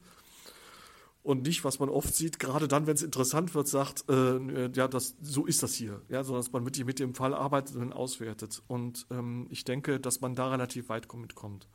und 1.24 1.42
nicht, 1.42 1.64
was 1.64 1.78
man 1.78 1.88
oft 1.88 2.14
sieht, 2.14 2.38
gerade 2.38 2.68
dann, 2.68 2.86
wenn 2.86 2.96
es 2.96 3.02
interessant 3.02 3.54
wird, 3.54 3.66
sagt, 3.66 4.04
äh, 4.10 4.70
ja, 4.74 4.86
das, 4.86 5.16
so 5.22 5.46
ist 5.46 5.62
das 5.62 5.74
hier, 5.74 6.02
ja, 6.10 6.22
sondern 6.22 6.44
dass 6.44 6.52
man 6.52 6.66
wirklich 6.66 6.84
mit 6.84 6.98
dem 6.98 7.14
Fall 7.14 7.32
arbeitet 7.32 7.76
und 7.76 7.94
auswertet. 7.94 8.62
Und 8.68 9.06
ähm, 9.10 9.46
ich 9.48 9.64
denke, 9.64 9.98
dass 9.98 10.20
man 10.20 10.34
da 10.34 10.50
relativ 10.50 10.90
weit 10.90 11.12
mitkommt. 11.14 11.66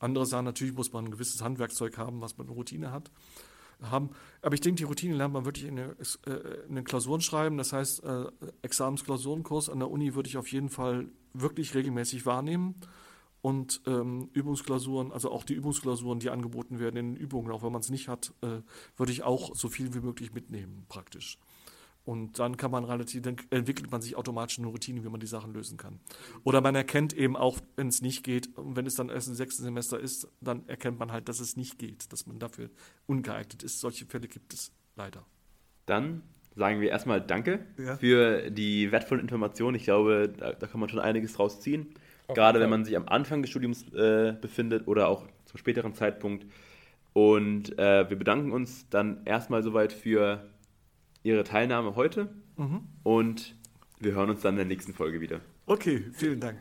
Andere 0.00 0.26
sagen, 0.26 0.44
natürlich 0.44 0.74
muss 0.74 0.92
man 0.92 1.06
ein 1.06 1.10
gewisses 1.10 1.42
Handwerkzeug 1.42 1.96
haben, 1.96 2.20
was 2.20 2.36
man 2.36 2.46
eine 2.46 2.54
Routine 2.54 2.92
hat 2.92 3.10
haben. 3.82 4.10
Aber 4.42 4.54
ich 4.54 4.60
denke, 4.60 4.78
die 4.78 4.84
Routine 4.84 5.14
lernt 5.14 5.34
man 5.34 5.44
wirklich 5.44 5.66
in, 5.66 5.78
eine, 5.78 5.96
äh, 6.26 6.66
in 6.68 6.74
den 6.74 6.84
Klausuren 6.84 7.20
schreiben. 7.20 7.56
Das 7.58 7.72
heißt, 7.72 8.04
äh, 8.04 8.26
Examensklausurenkurs 8.62 9.68
an 9.68 9.78
der 9.78 9.90
Uni 9.90 10.14
würde 10.14 10.28
ich 10.28 10.36
auf 10.36 10.50
jeden 10.50 10.68
Fall 10.68 11.08
wirklich 11.32 11.74
regelmäßig 11.74 12.26
wahrnehmen. 12.26 12.74
Und 13.42 13.80
ähm, 13.86 14.28
Übungsklausuren, 14.34 15.12
also 15.12 15.30
auch 15.30 15.44
die 15.44 15.54
Übungsklausuren, 15.54 16.20
die 16.20 16.28
angeboten 16.28 16.78
werden 16.78 16.96
in 16.96 17.14
den 17.14 17.16
Übungen, 17.16 17.50
auch 17.50 17.62
wenn 17.62 17.72
man 17.72 17.80
es 17.80 17.88
nicht 17.88 18.08
hat, 18.08 18.34
äh, 18.42 18.60
würde 18.96 19.12
ich 19.12 19.22
auch 19.22 19.54
so 19.54 19.68
viel 19.68 19.94
wie 19.94 20.00
möglich 20.00 20.34
mitnehmen, 20.34 20.84
praktisch. 20.88 21.38
Und 22.04 22.38
dann 22.38 22.56
kann 22.56 22.70
man 22.70 22.84
relativ, 22.84 23.22
dann 23.22 23.36
entwickelt 23.50 23.90
man 23.90 24.00
sich 24.00 24.16
automatisch 24.16 24.58
eine 24.58 24.68
Routine, 24.68 25.04
wie 25.04 25.08
man 25.08 25.20
die 25.20 25.26
Sachen 25.26 25.52
lösen 25.52 25.76
kann. 25.76 26.00
Oder 26.44 26.60
man 26.60 26.74
erkennt 26.74 27.12
eben 27.12 27.36
auch, 27.36 27.58
wenn 27.76 27.88
es 27.88 28.00
nicht 28.00 28.24
geht, 28.24 28.56
und 28.56 28.74
wenn 28.74 28.86
es 28.86 28.94
dann 28.94 29.10
erst 29.10 29.28
im 29.28 29.34
sechsten 29.34 29.62
Semester 29.62 30.00
ist, 30.00 30.26
dann 30.40 30.66
erkennt 30.66 30.98
man 30.98 31.12
halt, 31.12 31.28
dass 31.28 31.40
es 31.40 31.56
nicht 31.56 31.78
geht, 31.78 32.12
dass 32.12 32.26
man 32.26 32.38
dafür 32.38 32.70
ungeeignet 33.06 33.62
ist. 33.62 33.80
Solche 33.80 34.06
Fälle 34.06 34.28
gibt 34.28 34.54
es 34.54 34.72
leider. 34.96 35.24
Dann 35.86 36.22
sagen 36.56 36.80
wir 36.80 36.90
erstmal 36.90 37.20
Danke 37.20 37.60
ja. 37.78 37.96
für 37.96 38.50
die 38.50 38.90
wertvollen 38.92 39.22
Informationen. 39.22 39.76
Ich 39.76 39.84
glaube, 39.84 40.32
da, 40.36 40.52
da, 40.52 40.66
kann 40.66 40.80
man 40.80 40.88
schon 40.88 41.00
einiges 41.00 41.34
draus 41.34 41.60
ziehen. 41.60 41.94
Okay, 42.26 42.34
Gerade 42.40 42.60
wenn 42.60 42.70
man 42.70 42.84
sich 42.84 42.96
am 42.96 43.08
Anfang 43.08 43.42
des 43.42 43.50
Studiums 43.50 43.92
äh, 43.92 44.34
befindet 44.40 44.88
oder 44.88 45.08
auch 45.08 45.26
zum 45.44 45.58
späteren 45.58 45.94
Zeitpunkt. 45.94 46.46
Und 47.12 47.78
äh, 47.78 48.08
wir 48.08 48.16
bedanken 48.16 48.52
uns 48.52 48.88
dann 48.88 49.24
erstmal 49.24 49.62
soweit 49.62 49.92
für 49.92 50.48
Ihre 51.22 51.44
Teilnahme 51.44 51.96
heute 51.96 52.28
mhm. 52.56 52.80
und 53.02 53.54
wir 53.98 54.12
hören 54.12 54.30
uns 54.30 54.40
dann 54.40 54.54
in 54.54 54.58
der 54.58 54.66
nächsten 54.66 54.94
Folge 54.94 55.20
wieder. 55.20 55.40
Okay, 55.66 56.04
vielen 56.12 56.40
Dank. 56.40 56.60